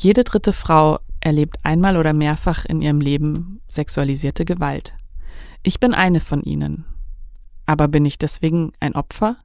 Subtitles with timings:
[0.00, 4.94] Jede dritte Frau erlebt einmal oder mehrfach in ihrem Leben sexualisierte Gewalt.
[5.64, 6.84] Ich bin eine von ihnen.
[7.66, 9.38] Aber bin ich deswegen ein Opfer?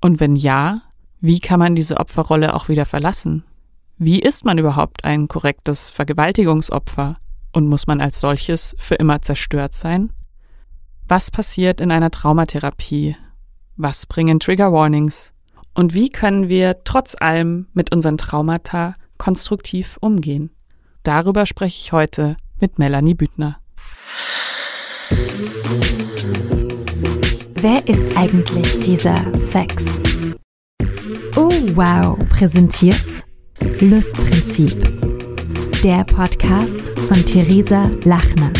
[0.00, 0.82] Und wenn ja,
[1.20, 3.42] wie kann man diese Opferrolle auch wieder verlassen?
[3.98, 7.14] Wie ist man überhaupt ein korrektes Vergewaltigungsopfer?
[7.52, 10.12] Und muss man als solches für immer zerstört sein?
[11.08, 13.16] Was passiert in einer Traumatherapie?
[13.76, 15.32] Was bringen Trigger Warnings?
[15.74, 20.50] Und wie können wir trotz allem mit unseren Traumata konstruktiv umgehen?
[21.02, 23.60] Darüber spreche ich heute mit Melanie Büttner.
[27.60, 29.84] Wer ist eigentlich dieser Sex?
[31.36, 33.24] Oh wow, präsentiert
[33.80, 34.82] Lustprinzip.
[35.82, 38.52] Der Podcast von Theresa Lachner.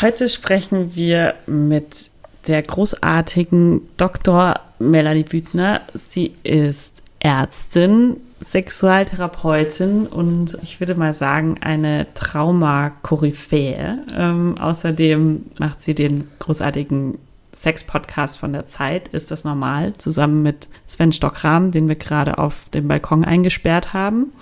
[0.00, 2.10] Heute sprechen wir mit
[2.46, 4.60] der großartigen Dr.
[4.78, 5.82] Melanie Büttner.
[5.94, 13.98] Sie ist Ärztin, Sexualtherapeutin und ich würde mal sagen, eine Trauma-Koryphäe.
[14.14, 17.18] Ähm, außerdem macht sie den großartigen
[17.52, 22.68] Sex-Podcast von der Zeit, ist das normal, zusammen mit Sven Stockram, den wir gerade auf
[22.74, 24.32] dem Balkon eingesperrt haben.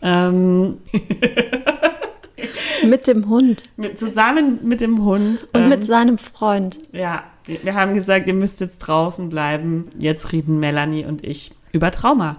[0.00, 0.78] Ähm
[2.86, 3.64] mit dem Hund.
[3.76, 5.46] Mit, zusammen mit dem Hund.
[5.52, 6.80] Und ähm, mit seinem Freund.
[6.92, 9.84] Ja, wir haben gesagt, ihr müsst jetzt draußen bleiben.
[9.98, 12.36] Jetzt reden Melanie und ich über Trauma.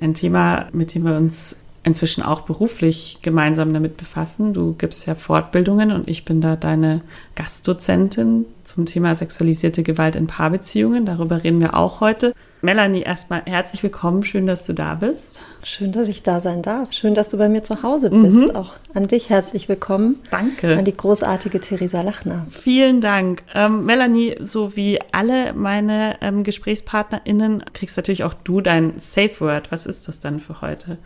[0.00, 4.54] Ein Thema, mit dem wir uns inzwischen auch beruflich gemeinsam damit befassen.
[4.54, 7.02] Du gibst ja Fortbildungen und ich bin da deine
[7.34, 11.06] Gastdozentin zum Thema sexualisierte Gewalt in Paarbeziehungen.
[11.06, 12.34] Darüber reden wir auch heute.
[12.64, 14.22] Melanie, erstmal herzlich willkommen.
[14.22, 15.42] Schön, dass du da bist.
[15.64, 16.92] Schön, dass ich da sein darf.
[16.92, 18.38] Schön, dass du bei mir zu Hause bist.
[18.38, 18.50] Mhm.
[18.54, 20.20] Auch an dich herzlich willkommen.
[20.30, 20.76] Danke.
[20.76, 22.46] An die großartige Theresa Lachner.
[22.50, 23.42] Vielen Dank.
[23.52, 29.72] Ähm, Melanie, so wie alle meine ähm, GesprächspartnerInnen, kriegst natürlich auch du dein Safe Word.
[29.72, 30.98] Was ist das dann für heute?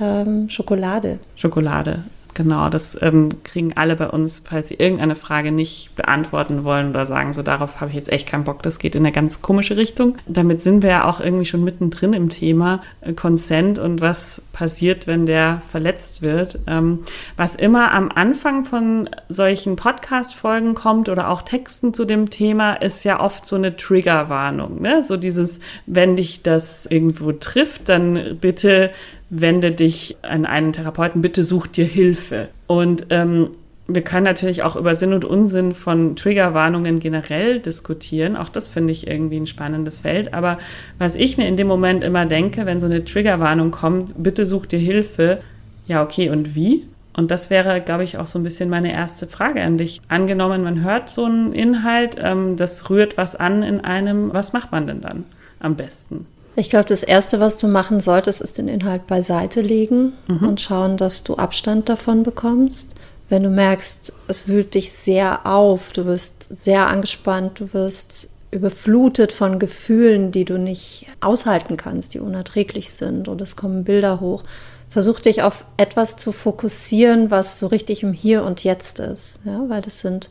[0.00, 1.18] Ähm, Schokolade.
[1.34, 2.04] Schokolade.
[2.36, 7.06] Genau, das ähm, kriegen alle bei uns, falls sie irgendeine Frage nicht beantworten wollen oder
[7.06, 9.78] sagen, so darauf habe ich jetzt echt keinen Bock, das geht in eine ganz komische
[9.78, 10.18] Richtung.
[10.26, 15.06] Damit sind wir ja auch irgendwie schon mittendrin im Thema äh, Consent und was passiert,
[15.06, 16.58] wenn der verletzt wird.
[16.66, 17.04] Ähm,
[17.38, 23.02] was immer am Anfang von solchen Podcast-Folgen kommt oder auch Texten zu dem Thema, ist
[23.04, 24.82] ja oft so eine Triggerwarnung.
[24.82, 25.02] Ne?
[25.02, 28.90] So dieses, wenn dich das irgendwo trifft, dann bitte
[29.30, 32.48] wende dich an einen Therapeuten, bitte such dir Hilfe.
[32.66, 33.50] Und ähm,
[33.88, 38.36] wir können natürlich auch über Sinn und Unsinn von Triggerwarnungen generell diskutieren.
[38.36, 40.34] Auch das finde ich irgendwie ein spannendes Feld.
[40.34, 40.58] Aber
[40.98, 44.66] was ich mir in dem Moment immer denke, wenn so eine Triggerwarnung kommt, bitte such
[44.66, 45.40] dir Hilfe.
[45.86, 46.84] Ja, okay, und wie?
[47.16, 50.02] Und das wäre, glaube ich, auch so ein bisschen meine erste Frage an dich.
[50.08, 54.72] Angenommen, man hört so einen Inhalt, ähm, das rührt was an in einem, was macht
[54.72, 55.24] man denn dann
[55.60, 56.26] am besten?
[56.58, 60.48] Ich glaube, das Erste, was du machen solltest, ist den Inhalt beiseite legen mhm.
[60.48, 62.94] und schauen, dass du Abstand davon bekommst.
[63.28, 69.32] Wenn du merkst, es wühlt dich sehr auf, du bist sehr angespannt, du wirst überflutet
[69.32, 74.42] von Gefühlen, die du nicht aushalten kannst, die unerträglich sind und es kommen Bilder hoch.
[74.88, 79.64] Versuch dich auf etwas zu fokussieren, was so richtig im Hier und Jetzt ist, ja,
[79.68, 80.30] weil das sind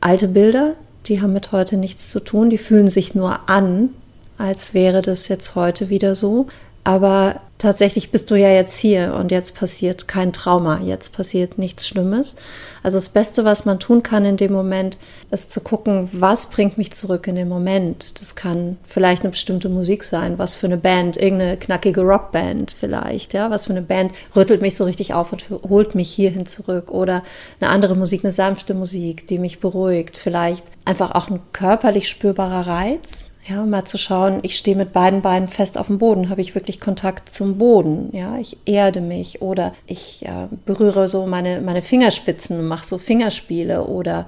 [0.00, 0.74] alte Bilder,
[1.06, 3.90] die haben mit heute nichts zu tun, die fühlen sich nur an,
[4.40, 6.46] als wäre das jetzt heute wieder so.
[6.82, 11.86] Aber tatsächlich bist du ja jetzt hier und jetzt passiert kein Trauma, jetzt passiert nichts
[11.86, 12.36] Schlimmes.
[12.82, 14.96] Also das Beste, was man tun kann in dem Moment,
[15.30, 18.18] ist zu gucken, was bringt mich zurück in den Moment.
[18.18, 23.34] Das kann vielleicht eine bestimmte Musik sein, was für eine Band, irgendeine knackige Rockband vielleicht,
[23.34, 26.90] ja, was für eine Band rüttelt mich so richtig auf und holt mich hierhin zurück
[26.90, 27.22] oder
[27.60, 32.66] eine andere Musik, eine sanfte Musik, die mich beruhigt, vielleicht einfach auch ein körperlich spürbarer
[32.66, 36.40] Reiz, ja, mal zu schauen, ich stehe mit beiden Beinen fest auf dem Boden, habe
[36.40, 41.60] ich wirklich Kontakt zum Boden, ja, ich erde mich oder ich äh, berühre so meine,
[41.60, 44.26] meine Fingerspitzen und mache so Fingerspiele oder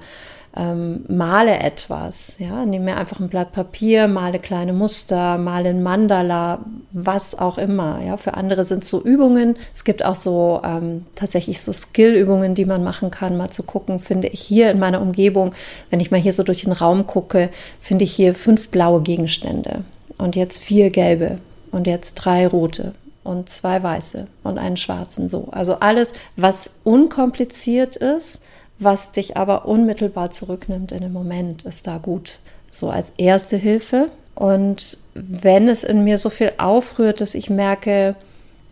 [0.55, 5.81] ähm, male etwas, ja, nehme mir einfach ein Blatt Papier, male kleine Muster, male ein
[5.81, 6.59] Mandala,
[6.91, 8.17] was auch immer, ja.
[8.17, 9.55] Für andere sind es so Übungen.
[9.73, 13.99] Es gibt auch so ähm, tatsächlich so Skill-Übungen, die man machen kann, mal zu gucken,
[13.99, 15.55] finde ich hier in meiner Umgebung,
[15.89, 17.49] wenn ich mal hier so durch den Raum gucke,
[17.81, 19.83] finde ich hier fünf blaue Gegenstände
[20.19, 21.39] und jetzt vier gelbe
[21.71, 22.93] und jetzt drei rote
[23.23, 25.47] und zwei weiße und einen schwarzen so.
[25.51, 28.41] Also alles, was unkompliziert ist,
[28.79, 32.39] was dich aber unmittelbar zurücknimmt in den Moment, ist da gut.
[32.71, 34.09] So als erste Hilfe.
[34.35, 38.15] Und wenn es in mir so viel aufrührt, dass ich merke,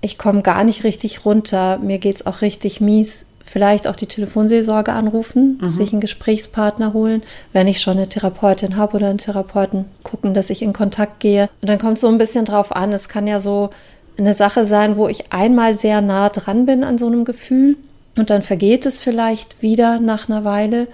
[0.01, 4.07] ich komme gar nicht richtig runter, mir geht es auch richtig mies, vielleicht auch die
[4.07, 5.65] Telefonseelsorge anrufen, mhm.
[5.65, 7.21] sich einen Gesprächspartner holen.
[7.53, 11.49] Wenn ich schon eine Therapeutin habe oder einen Therapeuten, gucken, dass ich in Kontakt gehe.
[11.61, 12.91] Und dann kommt es so ein bisschen drauf an.
[12.91, 13.69] Es kann ja so
[14.17, 17.77] eine Sache sein, wo ich einmal sehr nah dran bin an so einem Gefühl
[18.17, 20.87] und dann vergeht es vielleicht wieder nach einer Weile.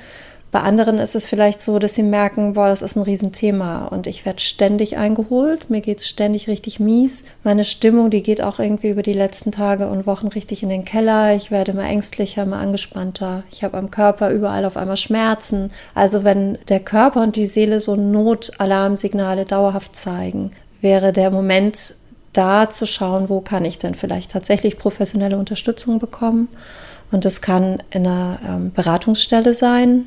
[0.49, 4.07] Bei anderen ist es vielleicht so, dass sie merken, boah, das ist ein Riesenthema und
[4.07, 7.25] ich werde ständig eingeholt, mir geht es ständig richtig mies.
[7.43, 10.85] Meine Stimmung, die geht auch irgendwie über die letzten Tage und Wochen richtig in den
[10.85, 11.35] Keller.
[11.35, 13.43] Ich werde immer ängstlicher, immer angespannter.
[13.51, 15.69] Ich habe am Körper überall auf einmal Schmerzen.
[15.93, 21.95] Also wenn der Körper und die Seele so Notalarmsignale dauerhaft zeigen, wäre der Moment
[22.31, 26.47] da zu schauen, wo kann ich denn vielleicht tatsächlich professionelle Unterstützung bekommen.
[27.11, 30.05] Und das kann in einer ähm, Beratungsstelle sein,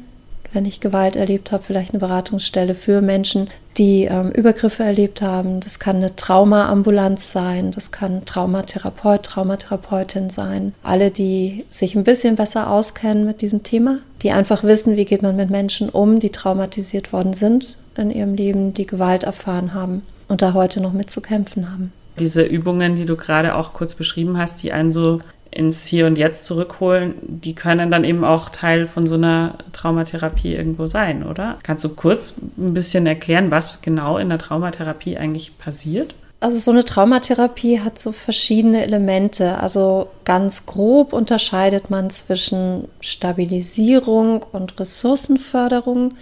[0.53, 3.49] wenn ich Gewalt erlebt habe, vielleicht eine Beratungsstelle für Menschen,
[3.79, 5.61] die ähm, Übergriffe erlebt haben.
[5.61, 10.75] Das kann eine Traumaambulanz sein, das kann Traumatherapeut, Traumatherapeutin sein.
[10.83, 15.23] Alle, die sich ein bisschen besser auskennen mit diesem Thema, die einfach wissen, wie geht
[15.23, 20.03] man mit Menschen um, die traumatisiert worden sind in ihrem Leben, die Gewalt erfahren haben
[20.29, 21.93] und da heute noch mit zu kämpfen haben.
[22.19, 25.21] Diese Übungen, die du gerade auch kurz beschrieben hast, die einen so
[25.51, 30.55] ins Hier und Jetzt zurückholen, die können dann eben auch Teil von so einer Traumatherapie
[30.55, 31.59] irgendwo sein, oder?
[31.63, 36.15] Kannst du kurz ein bisschen erklären, was genau in der Traumatherapie eigentlich passiert?
[36.43, 39.59] Also so eine Traumatherapie hat so verschiedene Elemente.
[39.59, 46.15] Also ganz grob unterscheidet man zwischen Stabilisierung und Ressourcenförderung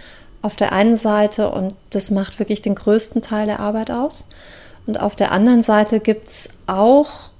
[0.43, 4.29] auf der einen Seite und das macht wirklich den größten Teil der Arbeit aus.
[4.87, 7.31] Und auf der anderen Seite gibt es auch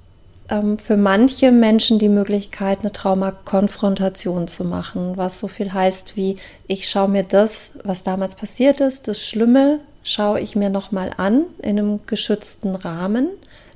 [0.49, 6.37] ähm, für manche Menschen die Möglichkeit, eine Traumakonfrontation zu machen, was so viel heißt wie,
[6.67, 11.43] ich schaue mir das, was damals passiert ist, das Schlimme, schaue ich mir nochmal an
[11.61, 13.27] in einem geschützten Rahmen.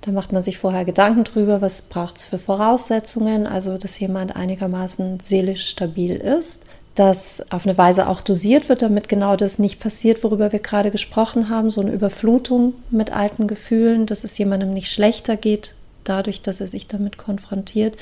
[0.02, 4.36] Da macht man sich vorher Gedanken drüber, was braucht es für Voraussetzungen, also dass jemand
[4.36, 6.64] einigermaßen seelisch stabil ist
[6.96, 10.92] dass auf eine Weise auch dosiert wird, damit genau das nicht passiert, worüber wir gerade
[10.92, 15.74] gesprochen haben, so eine Überflutung mit alten Gefühlen, dass es jemandem nicht schlechter geht,
[16.04, 17.98] dadurch, dass er sich damit konfrontiert.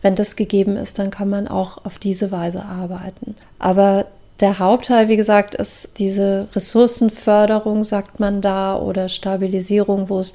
[0.00, 3.36] Wenn das gegeben ist, dann kann man auch auf diese Weise arbeiten.
[3.58, 4.06] Aber
[4.40, 10.34] der Hauptteil, wie gesagt, ist diese Ressourcenförderung, sagt man da, oder Stabilisierung, wo es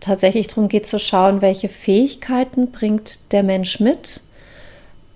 [0.00, 4.22] tatsächlich darum geht zu schauen, welche Fähigkeiten bringt der Mensch mit,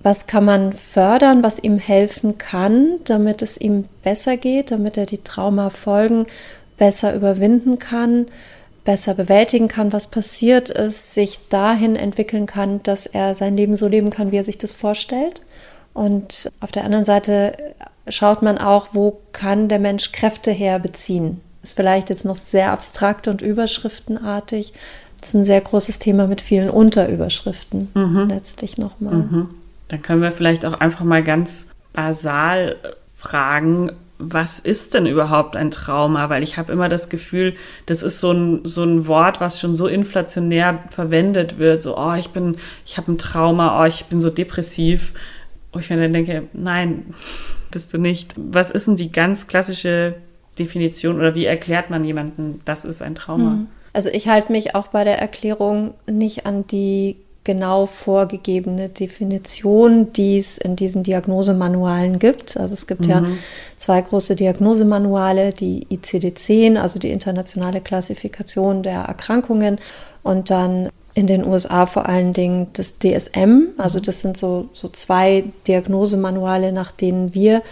[0.01, 5.07] was kann man fördern, was ihm helfen kann, damit es ihm besser geht, damit er
[5.07, 6.27] die Traumafolgen
[6.77, 8.27] besser überwinden kann
[8.89, 13.87] besser bewältigen kann, was passiert ist, sich dahin entwickeln kann, dass er sein Leben so
[13.87, 15.43] leben kann, wie er sich das vorstellt.
[15.93, 17.53] Und auf der anderen Seite
[18.09, 21.43] schaut man auch, wo kann der Mensch Kräfte herbeziehen.
[21.63, 24.73] Ist vielleicht jetzt noch sehr abstrakt und überschriftenartig.
[25.21, 28.29] Das ist ein sehr großes Thema mit vielen Unterüberschriften mhm.
[28.31, 29.17] letztlich nochmal.
[29.17, 29.51] Mhm.
[29.89, 32.77] Dann können wir vielleicht auch einfach mal ganz basal
[33.15, 36.29] fragen, was ist denn überhaupt ein Trauma?
[36.29, 37.55] Weil ich habe immer das Gefühl,
[37.87, 41.83] das ist so ein, so ein Wort, was schon so inflationär verwendet wird.
[41.83, 45.13] So, oh, ich bin, ich habe ein Trauma, oh, ich bin so depressiv.
[45.73, 47.15] Wo ich mir dann denke, nein,
[47.71, 48.35] bist du nicht.
[48.37, 50.17] Was ist denn die ganz klassische
[50.59, 53.53] Definition oder wie erklärt man jemanden, das ist ein Trauma?
[53.53, 53.69] Hm.
[53.93, 57.17] Also ich halte mich auch bei der Erklärung nicht an die
[57.49, 62.59] genau vorgegebene Definition, die es in diesen Diagnosemanualen gibt.
[62.59, 63.11] Also es gibt mhm.
[63.11, 63.25] ja
[63.79, 69.79] zwei große Diagnosemanuale, die ICD-10, also die internationale Klassifikation der Erkrankungen
[70.23, 73.69] und dann in den USA vor allen Dingen das DSM.
[73.79, 77.63] Also das sind so, so zwei Diagnosemanuale, nach denen wir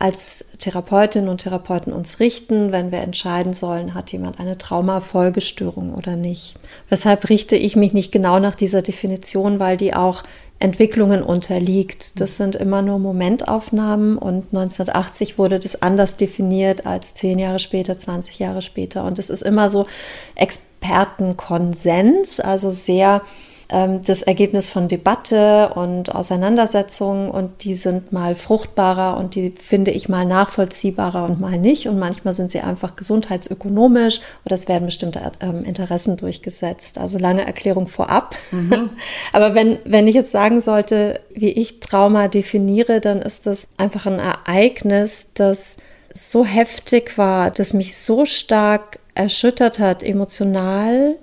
[0.00, 6.16] als Therapeutinnen und Therapeuten uns richten, wenn wir entscheiden sollen, hat jemand eine Traumafolgestörung oder
[6.16, 6.54] nicht.
[6.88, 10.22] Weshalb richte ich mich nicht genau nach dieser Definition, weil die auch
[10.58, 12.18] Entwicklungen unterliegt.
[12.18, 17.98] Das sind immer nur Momentaufnahmen und 1980 wurde das anders definiert als zehn Jahre später,
[17.98, 19.04] 20 Jahre später.
[19.04, 19.86] Und es ist immer so
[20.34, 23.20] Expertenkonsens, also sehr
[23.70, 30.08] das Ergebnis von Debatte und Auseinandersetzungen und die sind mal fruchtbarer und die finde ich
[30.08, 35.20] mal nachvollziehbarer und mal nicht und manchmal sind sie einfach gesundheitsökonomisch oder es werden bestimmte
[35.40, 36.98] ähm, Interessen durchgesetzt.
[36.98, 38.34] Also lange Erklärung vorab.
[38.50, 38.90] Mhm.
[39.32, 44.06] Aber wenn, wenn ich jetzt sagen sollte, wie ich Trauma definiere, dann ist das einfach
[44.06, 45.76] ein Ereignis, das
[46.12, 51.16] so heftig war, das mich so stark erschüttert hat, emotional,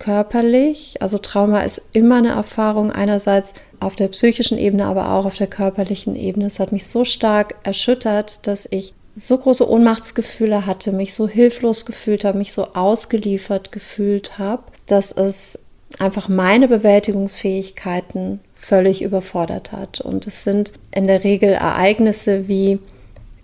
[0.00, 0.96] körperlich.
[1.00, 5.46] Also Trauma ist immer eine Erfahrung einerseits auf der psychischen Ebene, aber auch auf der
[5.46, 6.46] körperlichen Ebene.
[6.46, 11.84] Es hat mich so stark erschüttert, dass ich so große Ohnmachtsgefühle hatte, mich so hilflos
[11.86, 15.60] gefühlt habe, mich so ausgeliefert gefühlt habe, dass es
[15.98, 20.00] einfach meine Bewältigungsfähigkeiten völlig überfordert hat.
[20.00, 22.78] Und es sind in der Regel Ereignisse wie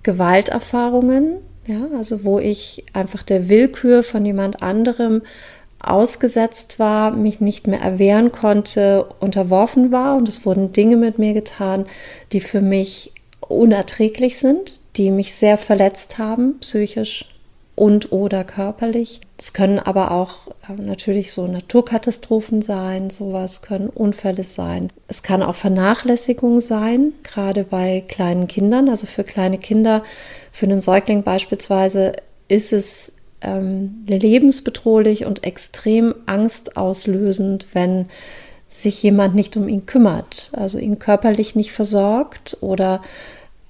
[0.02, 5.22] Gewalterfahrungen, ja, also wo ich einfach der Willkür von jemand anderem
[5.80, 11.34] ausgesetzt war, mich nicht mehr erwehren konnte, unterworfen war und es wurden Dinge mit mir
[11.34, 11.86] getan,
[12.32, 17.26] die für mich unerträglich sind, die mich sehr verletzt haben, psychisch
[17.76, 19.20] und oder körperlich.
[19.36, 24.90] Es können aber auch äh, natürlich so Naturkatastrophen sein, sowas können Unfälle sein.
[25.08, 28.88] Es kann auch Vernachlässigung sein, gerade bei kleinen Kindern.
[28.88, 30.02] Also für kleine Kinder,
[30.52, 32.12] für einen Säugling beispielsweise,
[32.48, 38.06] ist es ähm, lebensbedrohlich und extrem angstauslösend, wenn
[38.68, 43.00] sich jemand nicht um ihn kümmert, also ihn körperlich nicht versorgt oder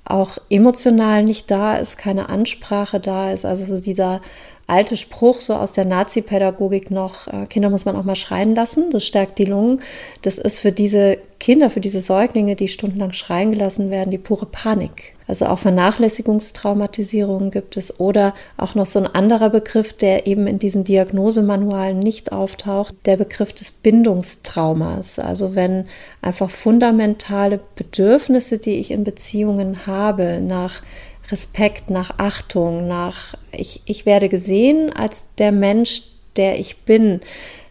[0.04, 3.44] auch emotional nicht da ist, keine Ansprache da ist.
[3.44, 4.20] Also so dieser
[4.66, 8.90] alte Spruch so aus der Nazi-Pädagogik noch, äh, Kinder muss man auch mal schreien lassen,
[8.90, 9.82] das stärkt die Lungen.
[10.22, 14.46] Das ist für diese Kinder, für diese Säuglinge, die stundenlang schreien gelassen werden, die pure
[14.46, 15.15] Panik.
[15.28, 20.58] Also auch Vernachlässigungstraumatisierungen gibt es oder auch noch so ein anderer Begriff, der eben in
[20.58, 25.18] diesen Diagnosemanualen nicht auftaucht, der Begriff des Bindungstraumas.
[25.18, 25.86] Also wenn
[26.22, 30.82] einfach fundamentale Bedürfnisse, die ich in Beziehungen habe, nach
[31.30, 36.02] Respekt, nach Achtung, nach ich, ich werde gesehen als der Mensch,
[36.36, 37.20] der ich bin.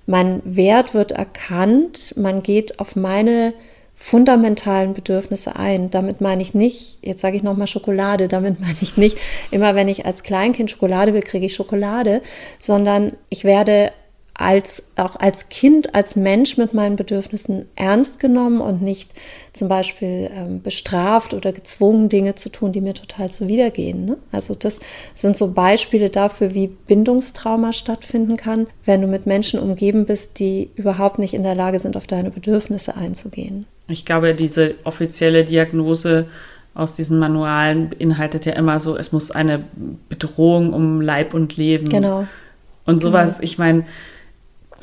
[0.08, 3.54] Mein Wert wird erkannt, man geht auf meine
[3.96, 5.90] fundamentalen Bedürfnisse ein.
[5.90, 9.18] Damit meine ich nicht, jetzt sage ich nochmal Schokolade, damit meine ich nicht,
[9.52, 12.22] immer wenn ich als Kleinkind Schokolade will, kriege ich Schokolade,
[12.60, 13.92] sondern ich werde
[14.38, 19.14] als, auch als Kind, als Mensch mit meinen Bedürfnissen ernst genommen und nicht
[19.54, 24.06] zum Beispiel ähm, bestraft oder gezwungen, Dinge zu tun, die mir total zuwidergehen.
[24.06, 24.18] Ne?
[24.34, 24.82] Also das
[25.14, 30.70] sind so Beispiele dafür, wie Bindungstrauma stattfinden kann, wenn du mit Menschen umgeben bist, die
[30.76, 33.66] überhaupt nicht in der Lage sind, auf deine Bedürfnisse einzugehen.
[33.88, 36.28] Ich glaube, diese offizielle Diagnose
[36.74, 39.64] aus diesen Manualen beinhaltet ja immer so, es muss eine
[40.10, 41.88] Bedrohung um Leib und Leben.
[41.88, 42.28] Genau.
[42.86, 43.44] Und sowas, genau.
[43.46, 43.86] ich meine,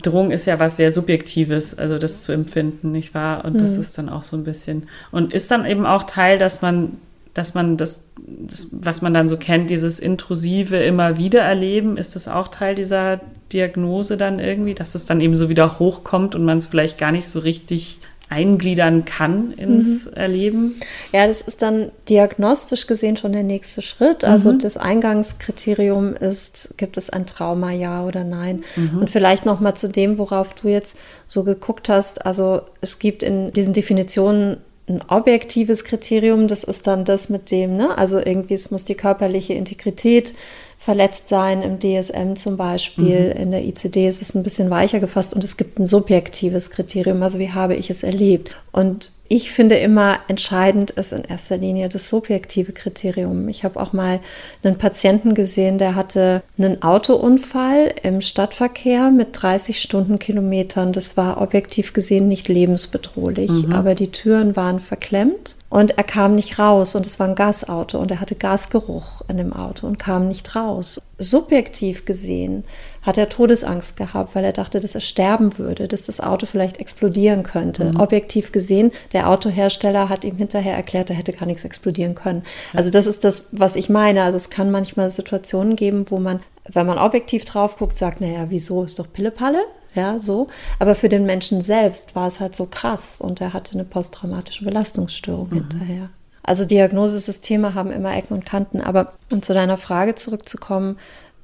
[0.00, 3.44] Drohung ist ja was sehr Subjektives, also das zu empfinden, nicht wahr?
[3.44, 3.58] Und mhm.
[3.58, 4.88] das ist dann auch so ein bisschen.
[5.10, 6.96] Und ist dann eben auch Teil, dass man,
[7.34, 12.16] dass man das, das, was man dann so kennt, dieses intrusive immer wieder erleben, ist
[12.16, 13.20] das auch Teil dieser
[13.52, 17.12] Diagnose dann irgendwie, dass es dann eben so wieder hochkommt und man es vielleicht gar
[17.12, 18.00] nicht so richtig
[18.32, 20.14] eingliedern kann ins mhm.
[20.14, 20.80] Erleben.
[21.12, 24.24] Ja, das ist dann diagnostisch gesehen schon der nächste Schritt.
[24.24, 24.58] Also mhm.
[24.58, 28.64] das Eingangskriterium ist, gibt es ein Trauma, ja oder nein?
[28.76, 29.00] Mhm.
[29.00, 30.96] Und vielleicht noch mal zu dem, worauf du jetzt
[31.26, 32.24] so geguckt hast.
[32.24, 34.56] Also es gibt in diesen Definitionen
[34.88, 37.96] ein objektives Kriterium, das ist dann das mit dem, ne?
[37.96, 40.34] Also irgendwie, es muss die körperliche Integrität
[40.82, 43.32] verletzt sein, im DSM zum Beispiel.
[43.34, 43.40] Mhm.
[43.40, 47.22] In der ICD ist es ein bisschen weicher gefasst und es gibt ein subjektives Kriterium,
[47.22, 48.50] also wie habe ich es erlebt.
[48.72, 53.48] Und ich finde immer entscheidend ist in erster Linie das subjektive Kriterium.
[53.48, 54.18] Ich habe auch mal
[54.64, 60.92] einen Patienten gesehen, der hatte einen Autounfall im Stadtverkehr mit 30 Stundenkilometern.
[60.92, 63.72] Das war objektiv gesehen nicht lebensbedrohlich, mhm.
[63.72, 67.98] aber die Türen waren verklemmt und er kam nicht raus und es war ein Gasauto
[67.98, 71.00] und er hatte Gasgeruch in dem Auto und kam nicht raus.
[71.16, 72.64] Subjektiv gesehen
[73.00, 76.76] hat er Todesangst gehabt, weil er dachte, dass er sterben würde, dass das Auto vielleicht
[76.76, 77.84] explodieren könnte.
[77.84, 78.00] Mhm.
[78.00, 82.42] Objektiv gesehen, der Autohersteller hat ihm hinterher erklärt, er hätte gar nichts explodieren können.
[82.74, 84.24] Also das ist das, was ich meine.
[84.24, 88.44] Also es kann manchmal Situationen geben, wo man, wenn man objektiv drauf guckt, sagt, naja,
[88.50, 89.62] wieso ist doch Pillepalle?
[89.94, 90.48] Ja, so.
[90.78, 94.64] Aber für den Menschen selbst war es halt so krass und er hatte eine posttraumatische
[94.64, 95.54] Belastungsstörung mhm.
[95.54, 96.10] hinterher.
[96.42, 100.98] Also Diagnosesysteme haben immer Ecken und Kanten, aber um zu deiner Frage zurückzukommen,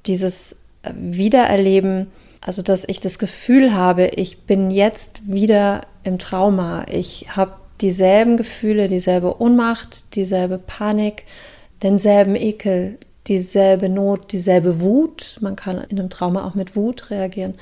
[0.07, 0.61] dieses
[0.93, 2.09] Wiedererleben,
[2.41, 8.37] also dass ich das Gefühl habe, ich bin jetzt wieder im Trauma, ich habe dieselben
[8.37, 11.25] Gefühle, dieselbe Ohnmacht, dieselbe Panik,
[11.83, 15.37] denselben Ekel, dieselbe Not, dieselbe Wut.
[15.41, 17.55] Man kann in einem Trauma auch mit Wut reagieren.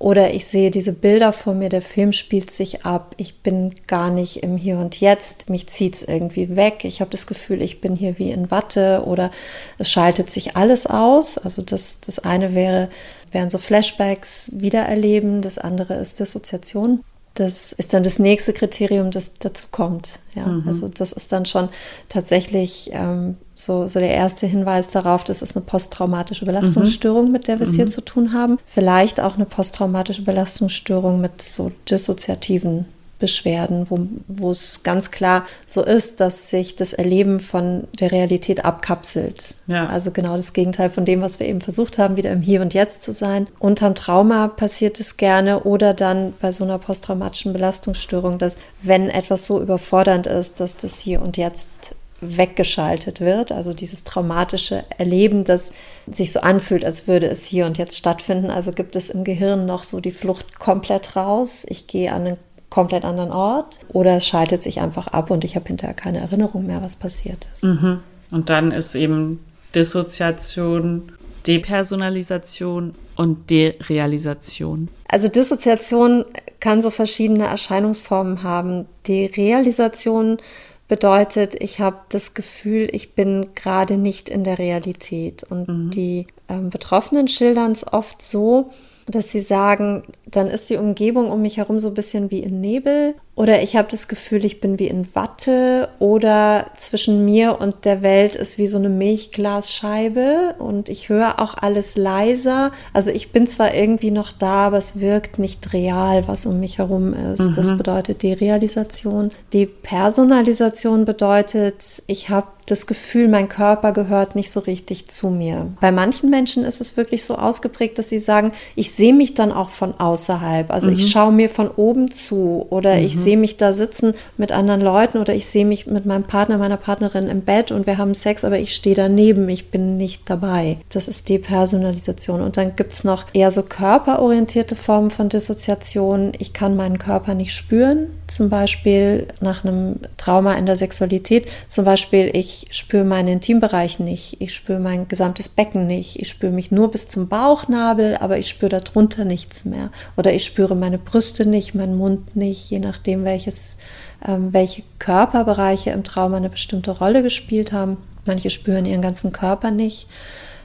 [0.00, 4.10] Oder ich sehe diese Bilder vor mir, der Film spielt sich ab, ich bin gar
[4.10, 7.80] nicht im Hier und Jetzt, mich zieht es irgendwie weg, ich habe das Gefühl, ich
[7.80, 9.32] bin hier wie in Watte oder
[9.76, 11.36] es schaltet sich alles aus.
[11.36, 12.90] Also das, das eine wäre,
[13.32, 17.02] wären so Flashbacks wiedererleben, das andere ist Dissoziation.
[17.38, 20.18] Das ist dann das nächste Kriterium, das dazu kommt.
[20.34, 20.66] Ja, mhm.
[20.66, 21.68] also das ist dann schon
[22.08, 27.32] tatsächlich ähm, so, so der erste Hinweis darauf, das ist eine posttraumatische Belastungsstörung, mhm.
[27.32, 27.76] mit der wir es mhm.
[27.76, 28.58] hier zu tun haben.
[28.66, 32.86] Vielleicht auch eine posttraumatische Belastungsstörung mit so dissoziativen
[33.18, 38.64] Beschwerden, wo, wo es ganz klar so ist, dass sich das Erleben von der Realität
[38.64, 39.56] abkapselt.
[39.66, 39.86] Ja.
[39.86, 42.74] Also genau das Gegenteil von dem, was wir eben versucht haben, wieder im Hier und
[42.74, 43.48] Jetzt zu sein.
[43.58, 49.46] Unterm Trauma passiert es gerne oder dann bei so einer posttraumatischen Belastungsstörung, dass wenn etwas
[49.46, 53.52] so überfordernd ist, dass das Hier und Jetzt weggeschaltet wird.
[53.52, 55.72] Also dieses traumatische Erleben, das
[56.10, 58.50] sich so anfühlt, als würde es hier und jetzt stattfinden.
[58.50, 61.64] Also gibt es im Gehirn noch so die Flucht komplett raus.
[61.68, 62.38] Ich gehe an einen
[62.78, 66.64] komplett anderen Ort oder es schaltet sich einfach ab und ich habe hinterher keine Erinnerung
[66.64, 67.64] mehr, was passiert ist.
[67.64, 67.98] Mhm.
[68.30, 69.44] Und dann ist eben
[69.74, 71.10] Dissoziation,
[71.44, 74.90] Depersonalisation und Derealisation.
[75.08, 76.24] Also Dissoziation
[76.60, 78.86] kann so verschiedene Erscheinungsformen haben.
[79.08, 80.38] Die Realisation
[80.86, 85.42] bedeutet, ich habe das Gefühl, ich bin gerade nicht in der Realität.
[85.42, 85.90] Und mhm.
[85.90, 88.70] die ähm, Betroffenen schildern es oft so,
[89.08, 92.60] dass sie sagen, dann ist die Umgebung um mich herum so ein bisschen wie in
[92.60, 97.84] Nebel oder ich habe das Gefühl, ich bin wie in Watte oder zwischen mir und
[97.84, 102.72] der Welt ist wie so eine Milchglasscheibe und ich höre auch alles leiser.
[102.92, 106.78] Also ich bin zwar irgendwie noch da, aber es wirkt nicht real, was um mich
[106.78, 107.50] herum ist.
[107.50, 107.54] Mhm.
[107.54, 109.30] Das bedeutet die Realisation.
[109.52, 115.68] Die Personalisation bedeutet, ich habe das Gefühl, mein Körper gehört nicht so richtig zu mir.
[115.80, 119.52] Bei manchen Menschen ist es wirklich so ausgeprägt, dass sie sagen, ich sehe mich dann
[119.52, 120.70] auch von außerhalb.
[120.70, 120.94] Also mhm.
[120.94, 123.04] ich schaue mir von oben zu oder mhm.
[123.04, 126.58] ich sehe mich da sitzen mit anderen Leuten oder ich sehe mich mit meinem Partner,
[126.58, 130.28] meiner Partnerin im Bett und wir haben Sex, aber ich stehe daneben, ich bin nicht
[130.30, 130.78] dabei.
[130.90, 132.40] Das ist Depersonalisation.
[132.40, 136.32] Und dann gibt es noch eher so körperorientierte Formen von Dissoziation.
[136.38, 141.48] Ich kann meinen Körper nicht spüren, zum Beispiel nach einem Trauma in der Sexualität.
[141.68, 146.52] Zum Beispiel, ich spüre meinen Intimbereich nicht, ich spüre mein gesamtes Becken nicht, ich spüre
[146.52, 149.90] mich nur bis zum Bauchnabel, aber ich spüre darunter nichts mehr.
[150.16, 153.78] Oder ich spüre meine Brüste nicht, meinen Mund nicht, je nachdem, welches,
[154.26, 157.98] ähm, welche Körperbereiche im Trauma eine bestimmte Rolle gespielt haben.
[158.24, 160.08] Manche spüren ihren ganzen Körper nicht.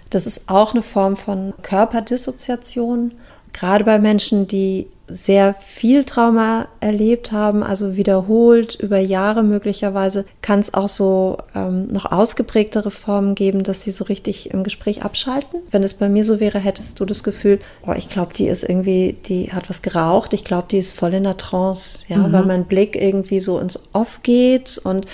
[0.10, 3.13] Das ist auch eine Form von Körperdissoziation.
[3.53, 10.60] Gerade bei Menschen, die sehr viel Trauma erlebt haben, also wiederholt über Jahre möglicherweise, kann
[10.60, 15.60] es auch so ähm, noch ausgeprägtere Formen geben, dass sie so richtig im Gespräch abschalten.
[15.72, 18.63] Wenn es bei mir so wäre, hättest du das Gefühl, oh, ich glaube, die ist
[18.63, 22.32] irgendwie, die hat was geraucht, ich glaube, die ist voll in der Trance, ja, mhm.
[22.32, 25.06] weil mein Blick irgendwie so ins Off geht und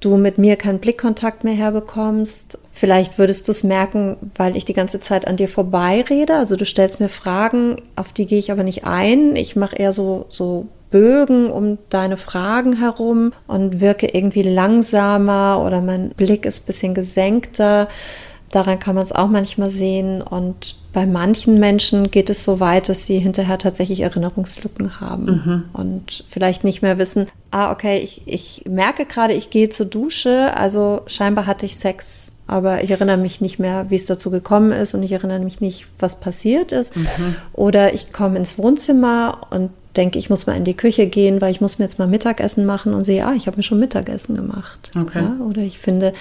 [0.00, 2.58] du mit mir keinen Blickkontakt mehr herbekommst.
[2.72, 6.34] Vielleicht würdest du es merken, weil ich die ganze Zeit an dir vorbeirede.
[6.34, 9.36] Also du stellst mir Fragen, auf die gehe ich aber nicht ein.
[9.36, 15.80] Ich mache eher so, so Bögen um deine Fragen herum und wirke irgendwie langsamer oder
[15.80, 17.88] mein Blick ist ein bisschen gesenkter.
[18.56, 20.22] Daran kann man es auch manchmal sehen.
[20.22, 25.64] Und bei manchen Menschen geht es so weit, dass sie hinterher tatsächlich Erinnerungslücken haben mhm.
[25.74, 30.56] und vielleicht nicht mehr wissen, ah, okay, ich, ich merke gerade, ich gehe zur Dusche,
[30.56, 34.72] also scheinbar hatte ich Sex, aber ich erinnere mich nicht mehr, wie es dazu gekommen
[34.72, 36.96] ist und ich erinnere mich nicht, was passiert ist.
[36.96, 37.36] Mhm.
[37.52, 41.52] Oder ich komme ins Wohnzimmer und denke, ich muss mal in die Küche gehen, weil
[41.52, 44.34] ich muss mir jetzt mal Mittagessen machen und sehe, ah, ich habe mir schon Mittagessen
[44.34, 44.92] gemacht.
[44.98, 45.20] Okay.
[45.20, 46.14] Ja, oder ich finde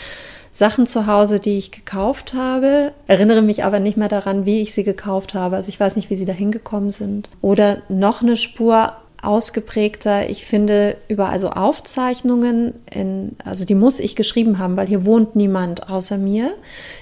[0.55, 4.73] Sachen zu Hause, die ich gekauft habe, erinnere mich aber nicht mehr daran, wie ich
[4.73, 5.57] sie gekauft habe.
[5.57, 7.29] Also ich weiß nicht, wie sie da hingekommen sind.
[7.41, 10.29] Oder noch eine Spur ausgeprägter.
[10.29, 15.35] Ich finde überall so Aufzeichnungen, in, also die muss ich geschrieben haben, weil hier wohnt
[15.35, 16.53] niemand außer mir.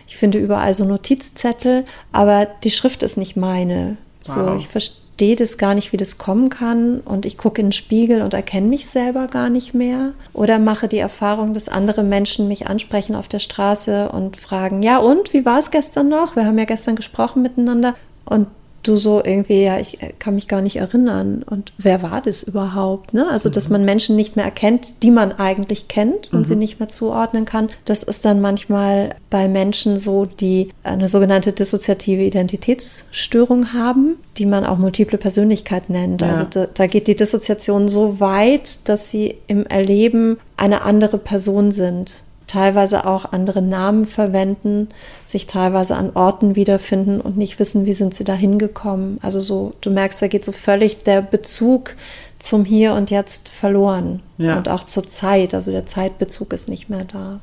[0.07, 3.97] Ich finde überall so Notizzettel, aber die Schrift ist nicht meine.
[4.25, 4.35] Wow.
[4.35, 6.99] So, ich verstehe verstehe das gar nicht, wie das kommen kann.
[6.99, 10.13] Und ich gucke in den Spiegel und erkenne mich selber gar nicht mehr.
[10.33, 14.97] Oder mache die Erfahrung, dass andere Menschen mich ansprechen auf der Straße und fragen, ja
[14.97, 16.35] und, wie war es gestern noch?
[16.35, 17.93] Wir haben ja gestern gesprochen miteinander.
[18.25, 18.47] Und
[18.83, 21.43] du so irgendwie, ja, ich kann mich gar nicht erinnern.
[21.43, 23.13] Und wer war das überhaupt?
[23.13, 23.27] Ne?
[23.29, 23.53] Also, mhm.
[23.53, 26.45] dass man Menschen nicht mehr erkennt, die man eigentlich kennt und mhm.
[26.45, 27.69] sie nicht mehr zuordnen kann.
[27.85, 34.65] Das ist dann manchmal bei Menschen so, die eine sogenannte dissoziative Identitätsstörung haben, die man
[34.65, 36.21] auch multiple Persönlichkeit nennt.
[36.21, 36.29] Ja.
[36.29, 41.71] Also da, da geht die Dissoziation so weit, dass sie im Erleben eine andere Person
[41.71, 44.89] sind teilweise auch andere Namen verwenden,
[45.25, 49.17] sich teilweise an Orten wiederfinden und nicht wissen, wie sind sie da hingekommen.
[49.21, 51.95] Also so, du merkst, da geht so völlig der Bezug
[52.39, 54.57] zum Hier und Jetzt verloren ja.
[54.57, 55.53] und auch zur Zeit.
[55.53, 57.39] Also der Zeitbezug ist nicht mehr da.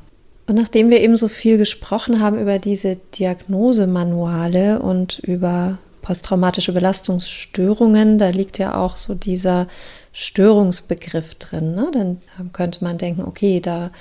[0.47, 8.17] Und nachdem wir eben so viel gesprochen haben über diese Diagnosemanuale und über posttraumatische Belastungsstörungen,
[8.17, 9.67] da liegt ja auch so dieser
[10.11, 11.75] Störungsbegriff drin.
[11.75, 11.89] Ne?
[11.93, 13.91] Dann könnte man denken, okay, da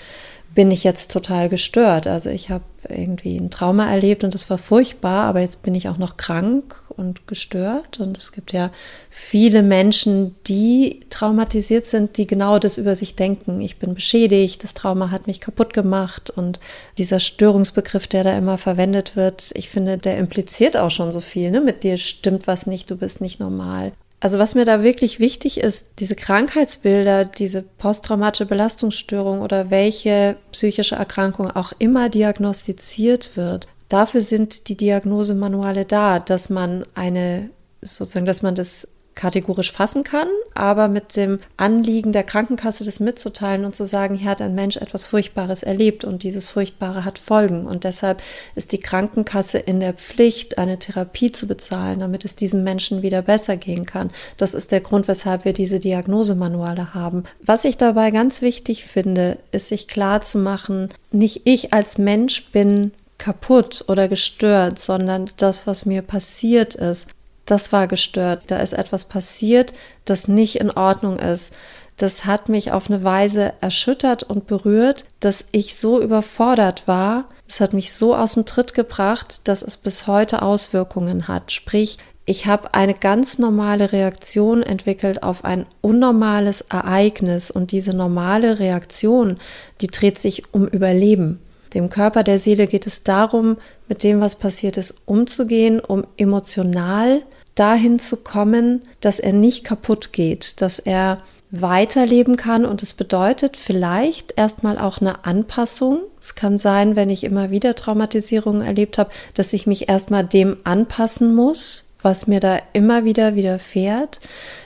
[0.55, 2.07] bin ich jetzt total gestört.
[2.07, 5.89] Also ich habe irgendwie ein Trauma erlebt und das war furchtbar, aber jetzt bin ich
[5.89, 8.01] auch noch krank und gestört.
[8.01, 8.71] Und es gibt ja
[9.11, 13.61] viele Menschen, die traumatisiert sind, die genau das über sich denken.
[13.61, 16.31] Ich bin beschädigt, das Trauma hat mich kaputt gemacht.
[16.31, 16.59] Und
[16.99, 21.51] dieser Störungsbegriff, der da immer verwendet wird, ich finde, der impliziert auch schon so viel.
[21.51, 21.61] Ne?
[21.61, 23.93] Mit dir stimmt was nicht, du bist nicht normal.
[24.21, 30.97] Also was mir da wirklich wichtig ist, diese Krankheitsbilder, diese posttraumatische Belastungsstörung oder welche psychische
[30.97, 37.49] Erkrankung auch immer diagnostiziert wird, dafür sind die Diagnosemanuale da, dass man eine
[37.81, 38.89] sozusagen, dass man das
[39.21, 44.31] kategorisch fassen kann, aber mit dem Anliegen der Krankenkasse das mitzuteilen und zu sagen, hier
[44.31, 47.67] hat ein Mensch etwas Furchtbares erlebt und dieses Furchtbare hat Folgen.
[47.67, 48.23] Und deshalb
[48.55, 53.21] ist die Krankenkasse in der Pflicht, eine Therapie zu bezahlen, damit es diesem Menschen wieder
[53.21, 54.11] besser gehen kann.
[54.39, 57.25] Das ist der Grund, weshalb wir diese Diagnosemanuale haben.
[57.43, 62.51] Was ich dabei ganz wichtig finde, ist sich klar zu machen, nicht ich als Mensch
[62.53, 67.09] bin kaputt oder gestört, sondern das, was mir passiert ist,
[67.47, 68.45] das war gestört.
[68.49, 69.73] Da ist etwas passiert,
[70.05, 71.53] das nicht in Ordnung ist.
[71.97, 77.27] Das hat mich auf eine Weise erschüttert und berührt, dass ich so überfordert war.
[77.47, 81.53] Es hat mich so aus dem Tritt gebracht, dass es bis heute Auswirkungen hat.
[81.53, 88.61] Sprich, ich habe eine ganz normale Reaktion entwickelt auf ein unnormales Ereignis und diese normale
[88.61, 89.39] Reaktion,
[89.81, 91.41] die dreht sich um Überleben.
[91.75, 93.57] Dem Körper der Seele geht es darum,
[93.89, 97.23] mit dem, was passiert ist, umzugehen, um emotional
[97.55, 101.19] dahin zu kommen, dass er nicht kaputt geht, dass er
[101.51, 106.03] weiterleben kann und es bedeutet vielleicht erstmal auch eine Anpassung.
[106.21, 110.59] Es kann sein, wenn ich immer wieder Traumatisierungen erlebt habe, dass ich mich erstmal dem
[110.63, 114.21] anpassen muss, was mir da immer wieder widerfährt,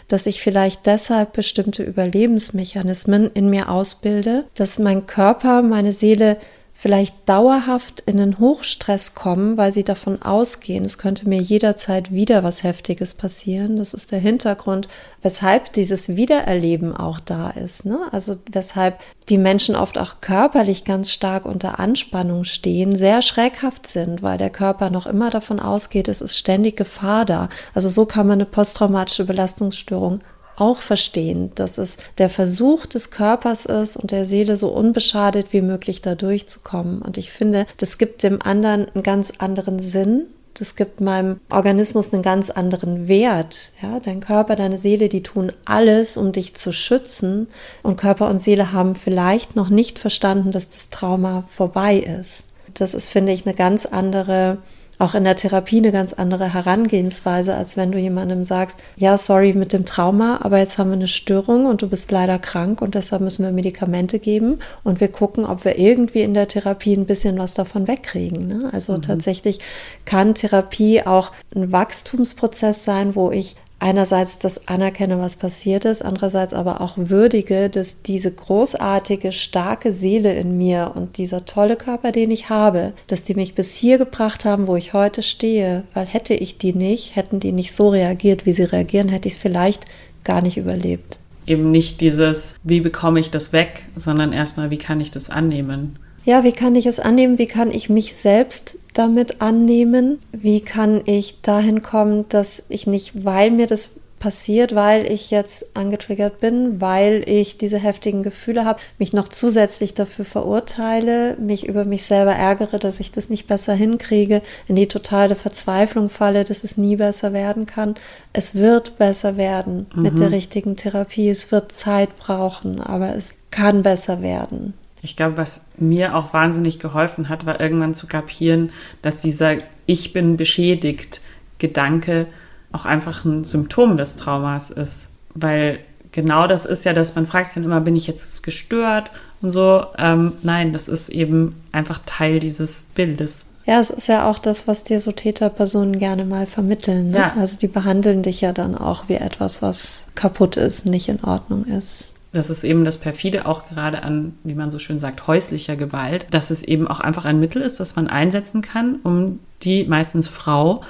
[0.08, 6.36] dass ich vielleicht deshalb bestimmte Überlebensmechanismen in mir ausbilde, dass mein Körper, meine Seele
[6.84, 12.42] vielleicht dauerhaft in den Hochstress kommen, weil sie davon ausgehen, es könnte mir jederzeit wieder
[12.42, 13.76] was Heftiges passieren.
[13.78, 14.88] Das ist der Hintergrund,
[15.22, 17.86] weshalb dieses Wiedererleben auch da ist.
[17.86, 18.00] Ne?
[18.12, 18.98] Also weshalb
[19.30, 24.50] die Menschen oft auch körperlich ganz stark unter Anspannung stehen, sehr schreckhaft sind, weil der
[24.50, 27.48] Körper noch immer davon ausgeht, es ist ständig Gefahr da.
[27.72, 30.20] Also so kann man eine posttraumatische Belastungsstörung
[30.56, 35.60] auch verstehen, dass es der Versuch des Körpers ist und der Seele so unbeschadet wie
[35.60, 37.02] möglich da durchzukommen.
[37.02, 40.26] Und ich finde, das gibt dem anderen einen ganz anderen Sinn.
[40.54, 43.72] Das gibt meinem Organismus einen ganz anderen Wert.
[43.82, 47.48] Ja, dein Körper, deine Seele, die tun alles, um dich zu schützen.
[47.82, 52.44] Und Körper und Seele haben vielleicht noch nicht verstanden, dass das Trauma vorbei ist.
[52.74, 54.58] Das ist, finde ich, eine ganz andere
[54.98, 59.52] auch in der Therapie eine ganz andere Herangehensweise, als wenn du jemandem sagst, ja, sorry
[59.52, 62.94] mit dem Trauma, aber jetzt haben wir eine Störung und du bist leider krank und
[62.94, 67.06] deshalb müssen wir Medikamente geben und wir gucken, ob wir irgendwie in der Therapie ein
[67.06, 68.46] bisschen was davon wegkriegen.
[68.46, 68.70] Ne?
[68.72, 69.02] Also mhm.
[69.02, 69.60] tatsächlich
[70.04, 76.54] kann Therapie auch ein Wachstumsprozess sein, wo ich einerseits das anerkenne, was passiert ist, andererseits
[76.54, 82.30] aber auch würdige, dass diese großartige, starke Seele in mir und dieser tolle Körper, den
[82.30, 86.34] ich habe, dass die mich bis hier gebracht haben, wo ich heute stehe, weil hätte
[86.34, 89.84] ich die nicht, hätten die nicht so reagiert, wie sie reagieren, hätte ich es vielleicht
[90.24, 91.18] gar nicht überlebt.
[91.46, 95.98] Eben nicht dieses, wie bekomme ich das weg, sondern erstmal, wie kann ich das annehmen?
[96.24, 97.38] Ja, wie kann ich es annehmen?
[97.38, 100.18] Wie kann ich mich selbst damit annehmen?
[100.32, 103.90] Wie kann ich dahin kommen, dass ich nicht, weil mir das
[104.24, 109.92] passiert, weil ich jetzt angetriggert bin, weil ich diese heftigen Gefühle habe, mich noch zusätzlich
[109.92, 114.88] dafür verurteile, mich über mich selber ärgere, dass ich das nicht besser hinkriege, in die
[114.88, 117.96] totale Verzweiflung falle, dass es nie besser werden kann.
[118.32, 120.02] Es wird besser werden mhm.
[120.02, 121.28] mit der richtigen Therapie.
[121.28, 124.72] Es wird Zeit brauchen, aber es kann besser werden.
[125.04, 130.12] Ich glaube, was mir auch wahnsinnig geholfen hat, war irgendwann zu kapieren, dass dieser Ich
[130.12, 131.20] bin beschädigt
[131.58, 132.26] Gedanke
[132.72, 135.10] auch einfach ein Symptom des Traumas ist.
[135.34, 135.80] Weil
[136.12, 139.10] genau das ist ja, dass man fragt sich dann immer, bin ich jetzt gestört
[139.42, 139.84] und so.
[139.98, 143.46] Ähm, nein, das ist eben einfach Teil dieses Bildes.
[143.66, 147.10] Ja, es ist ja auch das, was dir so Täterpersonen gerne mal vermitteln.
[147.10, 147.18] Ne?
[147.18, 147.34] Ja.
[147.38, 151.64] Also die behandeln dich ja dann auch wie etwas, was kaputt ist, nicht in Ordnung
[151.64, 155.76] ist das ist eben das perfide auch gerade an, wie man so schön sagt, häuslicher
[155.76, 159.84] Gewalt, dass es eben auch einfach ein Mittel ist, das man einsetzen kann, um die
[159.84, 160.82] meistens Frau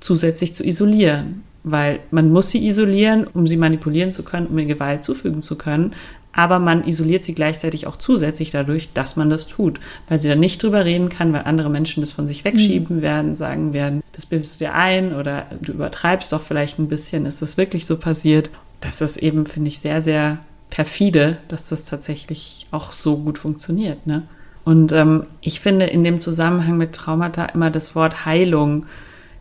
[0.00, 1.42] zusätzlich zu isolieren.
[1.64, 5.56] Weil man muss sie isolieren, um sie manipulieren zu können, um ihr Gewalt zufügen zu
[5.56, 5.92] können.
[6.32, 10.40] Aber man isoliert sie gleichzeitig auch zusätzlich dadurch, dass man das tut, weil sie dann
[10.40, 13.02] nicht drüber reden kann, weil andere Menschen das von sich wegschieben mhm.
[13.02, 17.26] werden, sagen werden, das bildest du dir ein oder du übertreibst doch vielleicht ein bisschen,
[17.26, 18.50] ist das wirklich so passiert?
[18.80, 20.40] Das ist eben, finde ich, sehr, sehr
[20.72, 24.06] perfide, dass das tatsächlich auch so gut funktioniert.
[24.06, 24.22] Ne?
[24.64, 28.86] Und ähm, ich finde in dem Zusammenhang mit Traumata immer das Wort Heilung.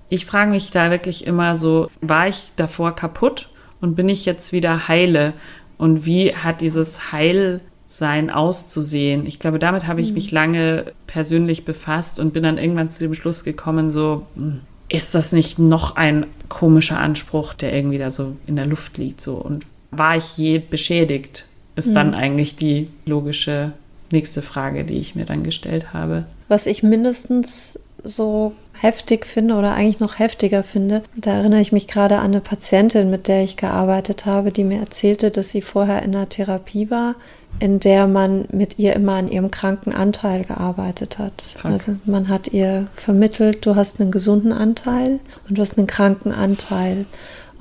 [0.10, 3.48] Ich frage mich da wirklich immer so, war ich davor kaputt
[3.80, 5.32] und bin ich jetzt wieder heile?
[5.78, 9.26] Und wie hat dieses Heilsein auszusehen?
[9.26, 10.16] Ich glaube, damit habe ich mhm.
[10.16, 15.16] mich lange persönlich befasst und bin dann irgendwann zu dem Schluss gekommen, so, hm, ist
[15.16, 19.22] das nicht noch ein komischer Anspruch, der irgendwie da so in der Luft liegt?
[19.22, 21.46] So und war ich je beschädigt?
[21.76, 21.96] Ist mhm.
[21.96, 23.74] dann eigentlich die logische
[24.12, 26.26] nächste Frage, die ich mir dann gestellt habe.
[26.48, 31.88] Was ich mindestens so heftig finde oder eigentlich noch heftiger finde, da erinnere ich mich
[31.88, 36.02] gerade an eine Patientin, mit der ich gearbeitet habe, die mir erzählte, dass sie vorher
[36.02, 37.16] in einer Therapie war,
[37.60, 41.42] in der man mit ihr immer an ihrem kranken Anteil gearbeitet hat.
[41.42, 41.66] Fuck.
[41.66, 46.32] Also man hat ihr vermittelt, du hast einen gesunden Anteil und du hast einen kranken
[46.32, 47.06] Anteil.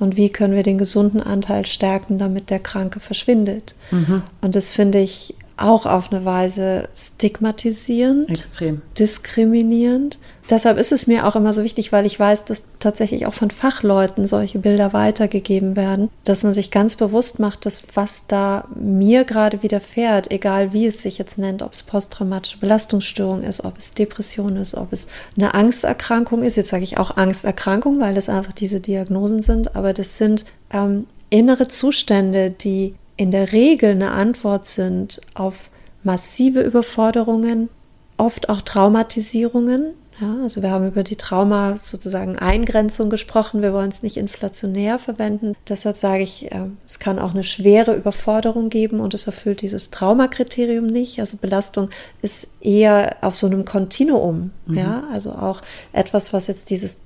[0.01, 3.75] Und wie können wir den gesunden Anteil stärken, damit der Kranke verschwindet?
[3.91, 4.23] Mhm.
[4.41, 8.81] Und das finde ich auch auf eine Weise stigmatisierend, Extrem.
[8.97, 10.19] diskriminierend.
[10.49, 13.51] Deshalb ist es mir auch immer so wichtig, weil ich weiß, dass tatsächlich auch von
[13.51, 19.23] Fachleuten solche Bilder weitergegeben werden, dass man sich ganz bewusst macht, dass was da mir
[19.23, 23.91] gerade widerfährt, egal wie es sich jetzt nennt, ob es posttraumatische Belastungsstörung ist, ob es
[23.91, 26.57] Depression ist, ob es eine Angsterkrankung ist.
[26.57, 31.05] Jetzt sage ich auch Angsterkrankung, weil es einfach diese Diagnosen sind, aber das sind ähm,
[31.29, 35.69] innere Zustände, die in der Regel eine Antwort sind auf
[36.01, 37.69] massive Überforderungen,
[38.17, 43.63] oft auch Traumatisierungen, ja, also wir haben über die Trauma sozusagen Eingrenzung gesprochen.
[43.63, 45.53] Wir wollen es nicht inflationär verwenden.
[45.67, 49.89] Deshalb sage ich, äh, es kann auch eine schwere Überforderung geben und es erfüllt dieses
[49.89, 51.19] Traumakriterium nicht.
[51.19, 51.89] Also Belastung
[52.21, 54.51] ist eher auf so einem Kontinuum.
[54.67, 54.77] Mhm.
[54.77, 57.03] Ja, also auch etwas, was jetzt dieses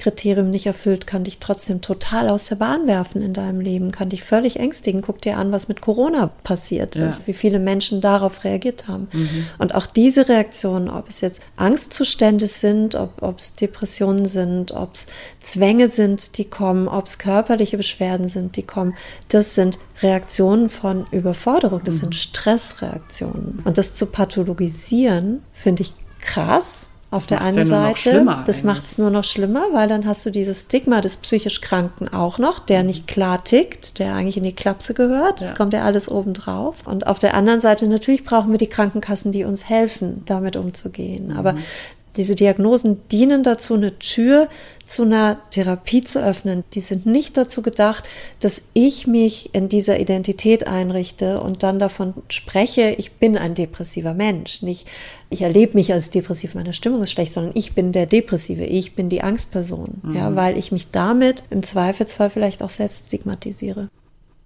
[0.00, 4.08] Traumakriterium nicht erfüllt, kann dich trotzdem total aus der Bahn werfen in deinem Leben, kann
[4.08, 5.02] dich völlig ängstigen.
[5.02, 7.06] Guck dir an, was mit Corona passiert ja.
[7.06, 9.08] ist, wie viele Menschen darauf reagiert haben.
[9.12, 9.46] Mhm.
[9.58, 14.94] Und auch diese Reaktionen, ob es jetzt Angst Angstzustände sind, ob es Depressionen sind, ob
[14.94, 15.06] es
[15.40, 18.94] Zwänge sind, die kommen, ob es körperliche Beschwerden sind, die kommen.
[19.28, 22.00] Das sind Reaktionen von Überforderung, das mhm.
[22.00, 23.60] sind Stressreaktionen.
[23.64, 28.24] Und das zu pathologisieren, finde ich krass auf der einen ja Seite.
[28.46, 32.08] Das macht es nur noch schlimmer, weil dann hast du dieses Stigma des psychisch Kranken
[32.08, 35.40] auch noch, der nicht klar tickt, der eigentlich in die Klapse gehört.
[35.40, 35.54] Das ja.
[35.56, 36.86] kommt ja alles obendrauf.
[36.86, 41.28] Und auf der anderen Seite, natürlich brauchen wir die Krankenkassen, die uns helfen, damit umzugehen.
[41.28, 41.36] Mhm.
[41.36, 41.56] Aber
[42.16, 44.48] diese Diagnosen dienen dazu, eine Tür
[44.90, 46.64] zu einer Therapie zu öffnen.
[46.74, 48.04] Die sind nicht dazu gedacht,
[48.40, 54.14] dass ich mich in dieser Identität einrichte und dann davon spreche, ich bin ein depressiver
[54.14, 54.62] Mensch.
[54.62, 54.88] Nicht,
[55.30, 58.96] ich erlebe mich als depressiv, meine Stimmung ist schlecht, sondern ich bin der Depressive, ich
[58.96, 60.00] bin die Angstperson.
[60.02, 60.14] Mhm.
[60.14, 63.88] Ja, weil ich mich damit im Zweifelsfall vielleicht auch selbst stigmatisiere.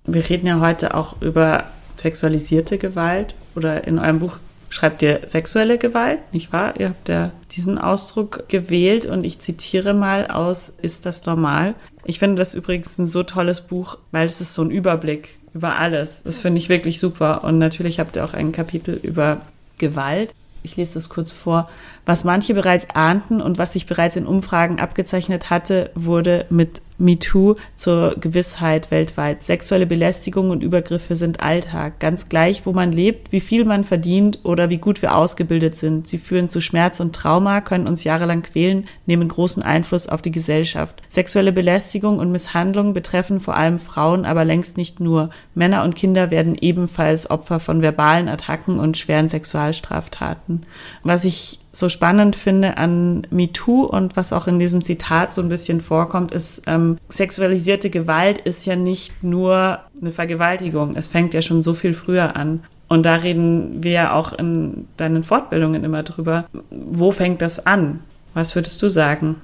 [0.07, 4.37] Wir reden ja heute auch über sexualisierte Gewalt oder in eurem Buch
[4.68, 6.74] schreibt ihr sexuelle Gewalt, nicht wahr?
[6.79, 11.74] Ihr habt ja diesen Ausdruck gewählt und ich zitiere mal aus Ist das normal?
[12.05, 15.77] Ich finde das übrigens ein so tolles Buch, weil es ist so ein Überblick über
[15.79, 16.22] alles.
[16.24, 17.44] Das finde ich wirklich super.
[17.44, 19.40] Und natürlich habt ihr auch ein Kapitel über
[19.79, 20.35] Gewalt.
[20.62, 21.68] Ich lese das kurz vor.
[22.07, 27.57] Was manche bereits ahnten und was sich bereits in Umfragen abgezeichnet hatte, wurde mit MeToo
[27.74, 29.42] zur Gewissheit weltweit.
[29.42, 31.98] Sexuelle Belästigung und Übergriffe sind Alltag.
[32.00, 36.07] Ganz gleich, wo man lebt, wie viel man verdient oder wie gut wir ausgebildet sind.
[36.07, 40.30] Sie führen zu Schmerz und Trauma, können uns jahrelang quälen, nehmen großen Einfluss auf die
[40.30, 41.02] Gesellschaft.
[41.09, 45.30] Sexuelle Belästigung und Misshandlung betreffen vor allem Frauen, aber längst nicht nur.
[45.54, 50.62] Männer und Kinder werden ebenfalls Opfer von verbalen Attacken und schweren Sexualstraftaten.
[51.02, 55.49] Was ich so spannend finde an MeToo und was auch in diesem Zitat so ein
[55.49, 60.97] bisschen vorkommt, ist, ähm, sexualisierte Gewalt ist ja nicht nur eine Vergewaltigung.
[60.97, 62.63] Es fängt ja schon so viel früher an.
[62.89, 66.45] Und da reden wir ja auch in deinen Fortbildungen immer drüber.
[66.71, 68.01] Wo fängt das an?
[68.35, 69.37] Was würdest du sagen?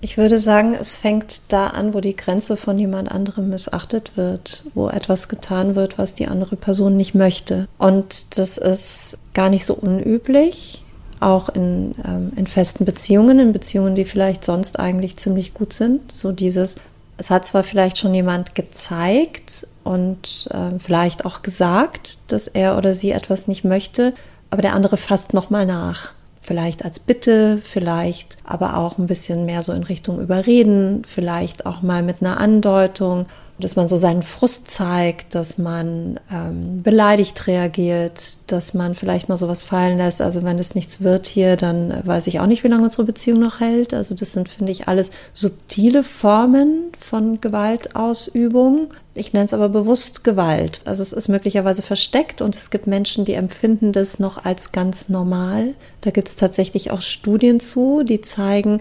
[0.00, 4.64] Ich würde sagen, es fängt da an, wo die Grenze von jemand anderem missachtet wird,
[4.74, 7.68] wo etwas getan wird, was die andere Person nicht möchte.
[7.78, 10.81] Und das ist gar nicht so unüblich
[11.22, 16.12] auch in, ähm, in festen Beziehungen, in Beziehungen, die vielleicht sonst eigentlich ziemlich gut sind.
[16.12, 16.76] So dieses,
[17.16, 22.94] es hat zwar vielleicht schon jemand gezeigt und äh, vielleicht auch gesagt, dass er oder
[22.94, 24.14] sie etwas nicht möchte,
[24.50, 26.12] aber der andere fasst nochmal nach.
[26.40, 31.82] Vielleicht als Bitte, vielleicht aber auch ein bisschen mehr so in Richtung Überreden, vielleicht auch
[31.82, 33.26] mal mit einer Andeutung
[33.62, 39.36] dass man so seinen Frust zeigt, dass man ähm, beleidigt reagiert, dass man vielleicht mal
[39.36, 40.20] sowas fallen lässt.
[40.20, 43.40] Also wenn es nichts wird hier, dann weiß ich auch nicht, wie lange unsere Beziehung
[43.40, 43.94] noch hält.
[43.94, 48.88] Also das sind, finde ich, alles subtile Formen von Gewaltausübung.
[49.14, 50.80] Ich nenne es aber bewusst Gewalt.
[50.84, 55.08] Also es ist möglicherweise versteckt und es gibt Menschen, die empfinden das noch als ganz
[55.08, 55.74] normal.
[56.00, 58.80] Da gibt es tatsächlich auch Studien zu, die zeigen,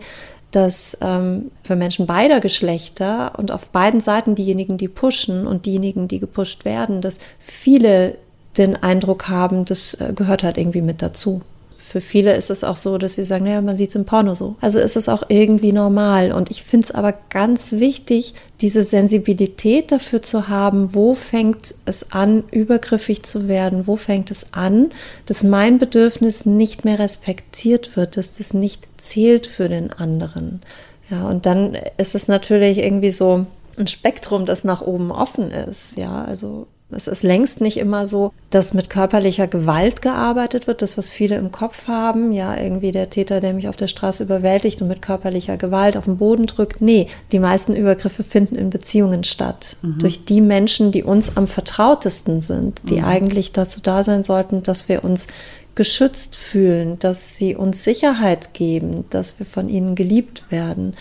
[0.51, 6.07] dass ähm, für Menschen beider Geschlechter und auf beiden Seiten diejenigen, die pushen und diejenigen,
[6.07, 8.17] die gepusht werden, dass viele
[8.57, 11.41] den Eindruck haben, das äh, gehört halt irgendwie mit dazu
[11.91, 14.33] für viele ist es auch so, dass sie sagen, naja, man sieht es im Porno
[14.33, 14.55] so.
[14.61, 16.31] Also ist es auch irgendwie normal.
[16.31, 22.13] Und ich finde es aber ganz wichtig, diese Sensibilität dafür zu haben, wo fängt es
[22.13, 24.91] an, übergriffig zu werden, wo fängt es an,
[25.25, 30.61] dass mein Bedürfnis nicht mehr respektiert wird, dass das nicht zählt für den anderen.
[31.09, 35.97] Ja, und dann ist es natürlich irgendwie so ein Spektrum, das nach oben offen ist.
[35.97, 40.97] Ja, also es ist längst nicht immer so, dass mit körperlicher Gewalt gearbeitet wird, das,
[40.97, 44.81] was viele im Kopf haben, ja, irgendwie der Täter, der mich auf der Straße überwältigt
[44.81, 46.81] und mit körperlicher Gewalt auf den Boden drückt.
[46.81, 49.77] Nee, die meisten Übergriffe finden in Beziehungen statt.
[49.81, 49.99] Mhm.
[49.99, 53.05] Durch die Menschen, die uns am vertrautesten sind, die mhm.
[53.05, 55.27] eigentlich dazu da sein sollten, dass wir uns
[55.75, 60.95] geschützt fühlen, dass sie uns Sicherheit geben, dass wir von ihnen geliebt werden.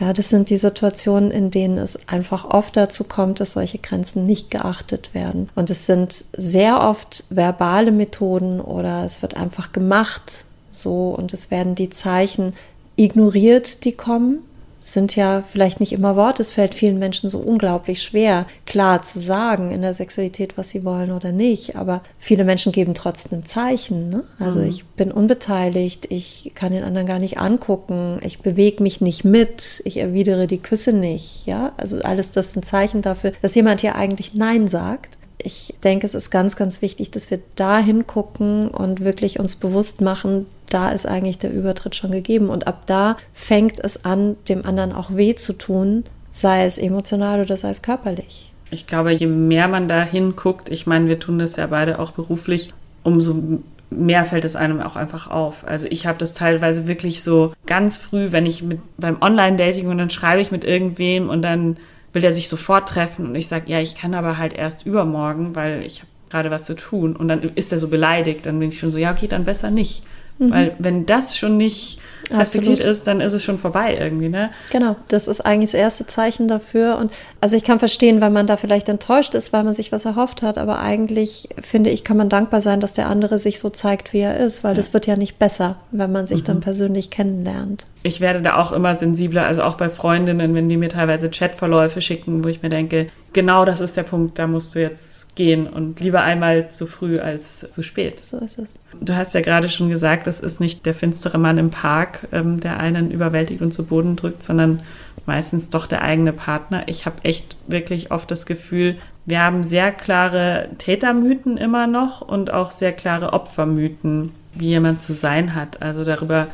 [0.00, 4.26] Ja, das sind die Situationen, in denen es einfach oft dazu kommt, dass solche Grenzen
[4.26, 5.48] nicht geachtet werden.
[5.54, 11.50] Und es sind sehr oft verbale Methoden oder es wird einfach gemacht so und es
[11.50, 12.52] werden die Zeichen
[12.96, 14.40] ignoriert, die kommen
[14.84, 16.42] sind ja vielleicht nicht immer Worte.
[16.42, 20.84] Es fällt vielen Menschen so unglaublich schwer, klar zu sagen in der Sexualität, was sie
[20.84, 21.76] wollen oder nicht.
[21.76, 24.10] Aber viele Menschen geben trotzdem Zeichen.
[24.10, 24.24] Ne?
[24.38, 24.68] Also mhm.
[24.68, 29.80] ich bin unbeteiligt, ich kann den anderen gar nicht angucken, ich bewege mich nicht mit,
[29.86, 31.46] ich erwidere die Küsse nicht.
[31.46, 36.06] Ja, also alles das sind Zeichen dafür, dass jemand hier eigentlich Nein sagt ich denke,
[36.06, 40.90] es ist ganz, ganz wichtig, dass wir da hingucken und wirklich uns bewusst machen, da
[40.90, 42.48] ist eigentlich der Übertritt schon gegeben.
[42.48, 47.40] Und ab da fängt es an, dem anderen auch weh zu tun, sei es emotional
[47.40, 48.52] oder sei es körperlich.
[48.70, 52.12] Ich glaube, je mehr man da hinguckt, ich meine, wir tun das ja beide auch
[52.12, 55.64] beruflich, umso mehr fällt es einem auch einfach auf.
[55.66, 59.98] Also ich habe das teilweise wirklich so ganz früh, wenn ich mit beim Online-Dating und
[59.98, 61.76] dann schreibe ich mit irgendwem und dann
[62.14, 65.54] will er sich sofort treffen und ich sage, ja, ich kann aber halt erst übermorgen,
[65.54, 68.70] weil ich habe gerade was zu tun und dann ist er so beleidigt, dann bin
[68.70, 70.02] ich schon so, ja, okay, dann besser nicht.
[70.38, 70.50] Mhm.
[70.50, 74.50] Weil wenn das schon nicht respektiert ist, dann ist es schon vorbei irgendwie, ne?
[74.70, 76.96] Genau, das ist eigentlich das erste Zeichen dafür.
[76.98, 80.04] Und also ich kann verstehen, weil man da vielleicht enttäuscht ist, weil man sich was
[80.04, 83.70] erhofft hat, aber eigentlich finde ich, kann man dankbar sein, dass der andere sich so
[83.70, 84.76] zeigt, wie er ist, weil ja.
[84.76, 86.46] das wird ja nicht besser, wenn man sich mhm.
[86.46, 87.86] dann persönlich kennenlernt.
[88.02, 92.00] Ich werde da auch immer sensibler, also auch bei Freundinnen, wenn die mir teilweise Chatverläufe
[92.00, 95.66] schicken, wo ich mir denke, genau das ist der Punkt, da musst du jetzt gehen
[95.66, 98.24] und lieber einmal zu früh als zu spät.
[98.24, 98.78] So ist es.
[99.00, 102.60] Du hast ja gerade schon gesagt, es ist nicht der finstere Mann im Park, ähm,
[102.60, 104.82] der einen überwältigt und zu Boden drückt, sondern
[105.26, 106.84] meistens doch der eigene Partner.
[106.86, 112.52] Ich habe echt wirklich oft das Gefühl, wir haben sehr klare Tätermythen immer noch und
[112.52, 115.82] auch sehr klare Opfermythen, wie jemand zu sein hat.
[115.82, 116.48] Also darüber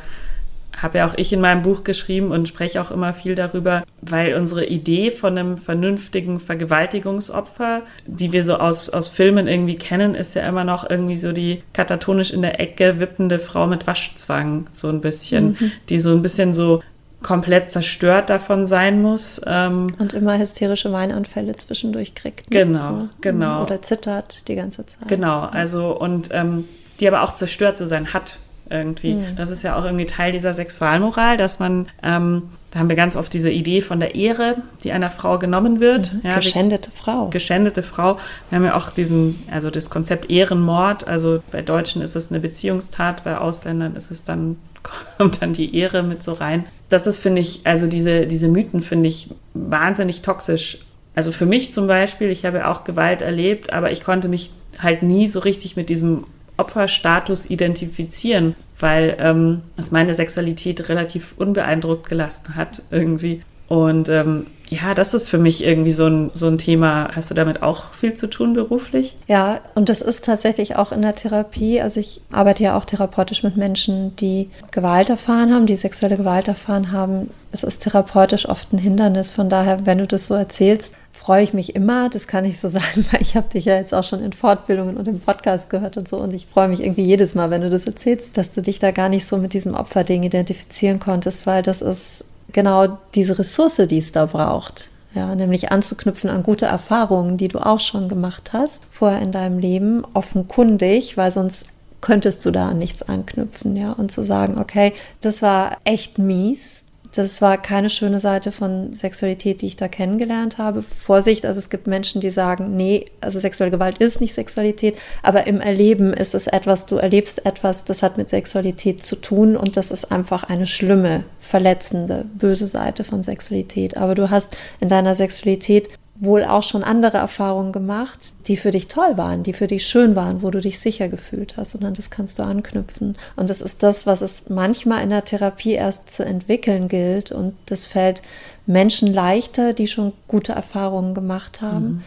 [0.79, 4.35] habe ja auch ich in meinem Buch geschrieben und spreche auch immer viel darüber, weil
[4.35, 10.35] unsere Idee von einem vernünftigen Vergewaltigungsopfer, die wir so aus, aus Filmen irgendwie kennen, ist
[10.35, 14.87] ja immer noch irgendwie so die katatonisch in der Ecke wippende Frau mit Waschzwang, so
[14.89, 15.71] ein bisschen, mhm.
[15.89, 16.81] die so ein bisschen so
[17.21, 19.41] komplett zerstört davon sein muss.
[19.45, 22.49] Ähm, und immer hysterische Weinanfälle zwischendurch kriegt.
[22.49, 22.65] Ne?
[22.65, 23.09] Genau, so.
[23.21, 23.63] genau.
[23.63, 25.07] Oder zittert die ganze Zeit.
[25.07, 26.65] Genau, also und ähm,
[26.99, 28.37] die aber auch zerstört zu sein hat
[28.71, 29.15] irgendwie.
[29.15, 29.35] Mhm.
[29.35, 33.15] Das ist ja auch irgendwie Teil dieser Sexualmoral, dass man, ähm, da haben wir ganz
[33.15, 36.13] oft diese Idee von der Ehre, die einer Frau genommen wird.
[36.13, 36.21] Mhm.
[36.23, 37.27] Ja, geschändete Frau.
[37.27, 38.17] Geschändete Frau.
[38.49, 41.07] Wir haben ja auch diesen, also das Konzept Ehrenmord.
[41.07, 44.57] Also bei Deutschen ist es eine Beziehungstat, bei Ausländern ist es dann
[45.17, 46.65] kommt dann die Ehre mit so rein.
[46.89, 50.79] Das ist, finde ich, also diese, diese Mythen finde ich wahnsinnig toxisch.
[51.15, 54.51] Also für mich zum Beispiel, ich habe ja auch Gewalt erlebt, aber ich konnte mich
[54.79, 56.23] halt nie so richtig mit diesem
[56.61, 63.41] Opferstatus identifizieren, weil ähm, es meine Sexualität relativ unbeeindruckt gelassen hat irgendwie.
[63.67, 67.09] Und ähm, ja, das ist für mich irgendwie so ein, so ein Thema.
[67.13, 69.17] Hast du damit auch viel zu tun beruflich?
[69.27, 71.81] Ja, und das ist tatsächlich auch in der Therapie.
[71.81, 76.47] Also ich arbeite ja auch therapeutisch mit Menschen, die Gewalt erfahren haben, die sexuelle Gewalt
[76.47, 77.29] erfahren haben.
[77.51, 79.29] Es ist therapeutisch oft ein Hindernis.
[79.29, 82.09] Von daher, wenn du das so erzählst, freue ich mich immer.
[82.09, 84.97] Das kann ich so sagen, weil ich habe dich ja jetzt auch schon in Fortbildungen
[84.97, 86.17] und im Podcast gehört und so.
[86.17, 88.91] Und ich freue mich irgendwie jedes Mal, wenn du das erzählst, dass du dich da
[88.91, 93.99] gar nicht so mit diesem Opferding identifizieren konntest, weil das ist genau diese Ressource, die
[93.99, 94.89] es da braucht.
[95.13, 99.59] Ja, nämlich anzuknüpfen an gute Erfahrungen, die du auch schon gemacht hast, vorher in deinem
[99.59, 101.65] Leben, offenkundig, weil sonst
[101.99, 106.85] könntest du da an nichts anknüpfen, ja, und zu sagen, okay, das war echt mies,
[107.13, 110.81] das war keine schöne Seite von Sexualität, die ich da kennengelernt habe.
[110.81, 115.45] Vorsicht, also es gibt Menschen, die sagen, nee, also sexuelle Gewalt ist nicht Sexualität, aber
[115.47, 119.75] im Erleben ist es etwas, du erlebst etwas, das hat mit Sexualität zu tun und
[119.75, 123.97] das ist einfach eine schlimme, verletzende, böse Seite von Sexualität.
[123.97, 125.89] Aber du hast in deiner Sexualität
[126.21, 130.15] wohl auch schon andere Erfahrungen gemacht, die für dich toll waren, die für dich schön
[130.15, 131.73] waren, wo du dich sicher gefühlt hast.
[131.73, 133.17] Und an das kannst du anknüpfen.
[133.35, 137.31] Und das ist das, was es manchmal in der Therapie erst zu entwickeln gilt.
[137.31, 138.21] Und das fällt
[138.67, 141.85] Menschen leichter, die schon gute Erfahrungen gemacht haben.
[141.85, 142.01] Mhm.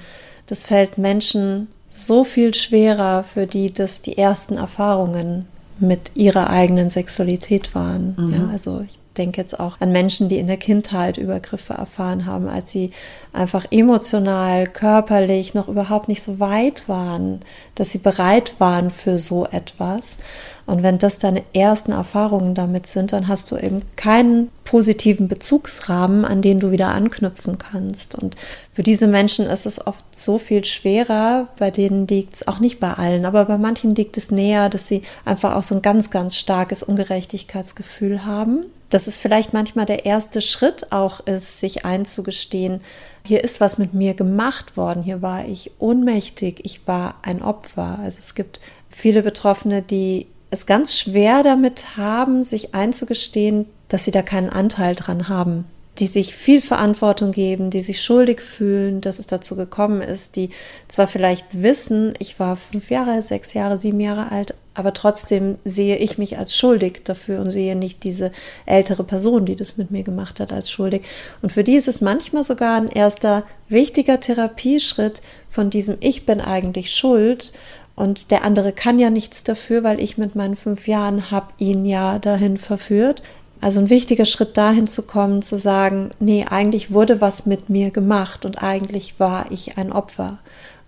[0.46, 5.46] Das fällt Menschen so viel schwerer, für die das die ersten Erfahrungen
[5.80, 8.14] mit ihrer eigenen Sexualität waren.
[8.16, 8.32] Mhm.
[8.32, 12.48] Ja, also ich denke jetzt auch an Menschen, die in der Kindheit Übergriffe erfahren haben,
[12.48, 12.90] als sie
[13.32, 17.40] einfach emotional, körperlich noch überhaupt nicht so weit waren,
[17.74, 20.18] dass sie bereit waren für so etwas.
[20.66, 26.24] Und wenn das deine ersten Erfahrungen damit sind, dann hast du eben keinen positiven Bezugsrahmen,
[26.24, 28.14] an den du wieder anknüpfen kannst.
[28.14, 28.34] Und
[28.72, 32.80] für diese Menschen ist es oft so viel schwerer, bei denen liegt es auch nicht
[32.80, 36.10] bei allen, aber bei manchen liegt es näher, dass sie einfach auch so ein ganz,
[36.10, 42.80] ganz starkes Ungerechtigkeitsgefühl haben dass es vielleicht manchmal der erste Schritt auch ist, sich einzugestehen,
[43.26, 47.98] hier ist was mit mir gemacht worden, hier war ich ohnmächtig, ich war ein Opfer.
[48.02, 54.10] Also es gibt viele Betroffene, die es ganz schwer damit haben, sich einzugestehen, dass sie
[54.10, 55.64] da keinen Anteil dran haben
[55.98, 60.50] die sich viel Verantwortung geben, die sich schuldig fühlen, dass es dazu gekommen ist, die
[60.88, 65.96] zwar vielleicht wissen, ich war fünf Jahre, sechs Jahre, sieben Jahre alt, aber trotzdem sehe
[65.96, 68.32] ich mich als schuldig dafür und sehe nicht diese
[68.66, 71.04] ältere Person, die das mit mir gemacht hat, als schuldig.
[71.42, 76.40] Und für die ist es manchmal sogar ein erster wichtiger Therapieschritt von diesem Ich bin
[76.40, 77.52] eigentlich schuld
[77.94, 81.86] und der andere kann ja nichts dafür, weil ich mit meinen fünf Jahren habe ihn
[81.86, 83.22] ja dahin verführt.
[83.60, 87.90] Also ein wichtiger Schritt dahin zu kommen, zu sagen, nee, eigentlich wurde was mit mir
[87.90, 90.38] gemacht und eigentlich war ich ein Opfer.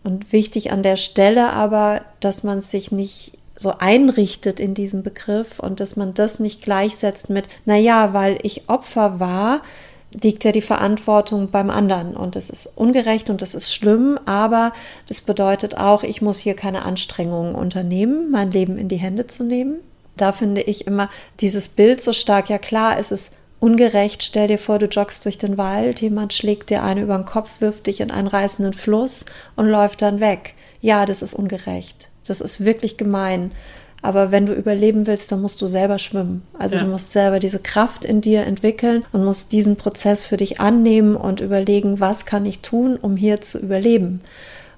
[0.05, 5.59] Und wichtig an der Stelle aber, dass man sich nicht so einrichtet in diesem Begriff
[5.59, 9.63] und dass man das nicht gleichsetzt mit, naja, weil ich Opfer war,
[10.23, 14.73] liegt ja die Verantwortung beim anderen und das ist ungerecht und das ist schlimm, aber
[15.09, 19.45] das bedeutet auch, ich muss hier keine Anstrengungen unternehmen, mein Leben in die Hände zu
[19.45, 19.77] nehmen.
[20.17, 21.09] Da finde ich immer
[21.41, 22.49] dieses Bild so stark.
[22.49, 24.23] Ja klar, es ist ungerecht.
[24.23, 27.61] Stell dir vor, du joggst durch den Wald, jemand schlägt dir eine über den Kopf,
[27.61, 29.25] wirft dich in einen reißenden Fluss
[29.57, 30.55] und läuft dann weg.
[30.81, 32.09] Ja, das ist ungerecht.
[32.27, 33.53] Das ist wirklich gemein.
[34.03, 36.43] Aber wenn du überleben willst, dann musst du selber schwimmen.
[36.59, 36.85] Also ja.
[36.85, 41.17] du musst selber diese Kraft in dir entwickeln und musst diesen Prozess für dich annehmen
[41.17, 44.21] und überlegen, was kann ich tun, um hier zu überleben?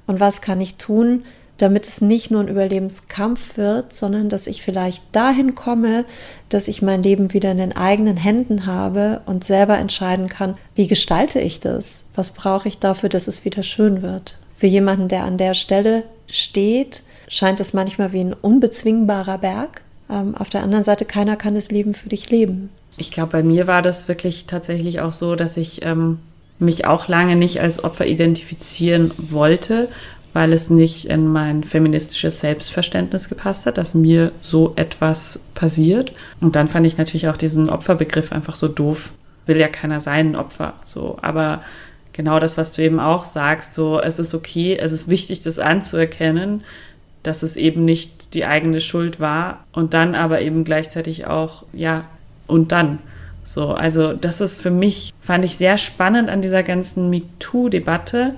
[0.07, 1.25] Und was kann ich tun,
[1.59, 6.05] damit es nicht nur ein Überlebenskampf wird, sondern dass ich vielleicht dahin komme,
[6.49, 10.87] dass ich mein Leben wieder in den eigenen Händen habe und selber entscheiden kann, wie
[10.87, 12.07] gestalte ich das?
[12.15, 14.39] Was brauche ich dafür, dass es wieder schön wird?
[14.55, 19.83] Für jemanden, der an der Stelle steht, scheint es manchmal wie ein unbezwingbarer Berg.
[20.11, 22.71] Ähm, auf der anderen Seite, keiner kann das Leben für dich leben.
[22.97, 26.19] Ich glaube, bei mir war das wirklich tatsächlich auch so, dass ich ähm,
[26.59, 29.89] mich auch lange nicht als Opfer identifizieren wollte,
[30.33, 36.13] weil es nicht in mein feministisches Selbstverständnis gepasst hat, dass mir so etwas passiert.
[36.41, 39.11] Und dann fand ich natürlich auch diesen Opferbegriff einfach so doof.
[39.47, 40.75] Will ja keiner sein, ein Opfer.
[40.85, 41.63] So, aber
[42.13, 45.59] genau das, was du eben auch sagst, so es ist okay, es ist wichtig, das
[45.59, 46.63] anzuerkennen,
[47.23, 52.05] dass es eben nicht die eigene Schuld war und dann aber eben gleichzeitig auch, ja,
[52.47, 52.99] und dann.
[53.45, 58.35] So, also das ist für mich, fand ich sehr spannend an dieser ganzen MeToo-Debatte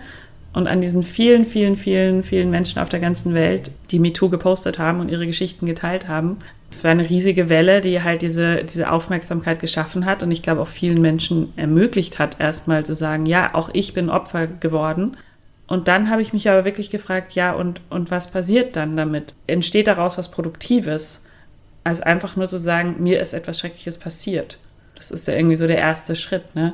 [0.52, 4.78] und an diesen vielen, vielen, vielen, vielen Menschen auf der ganzen Welt, die MeToo gepostet
[4.78, 6.38] haben und ihre Geschichten geteilt haben.
[6.70, 10.60] Es war eine riesige Welle, die halt diese, diese Aufmerksamkeit geschaffen hat und ich glaube
[10.60, 15.16] auch vielen Menschen ermöglicht hat, erstmal zu sagen, ja, auch ich bin Opfer geworden.
[15.66, 19.34] Und dann habe ich mich aber wirklich gefragt, ja, und, und was passiert dann damit?
[19.46, 21.26] Entsteht daraus was Produktives?
[21.84, 24.58] Als einfach nur zu sagen, mir ist etwas Schreckliches passiert.
[24.96, 26.72] Das ist ja irgendwie so der erste Schritt, ne?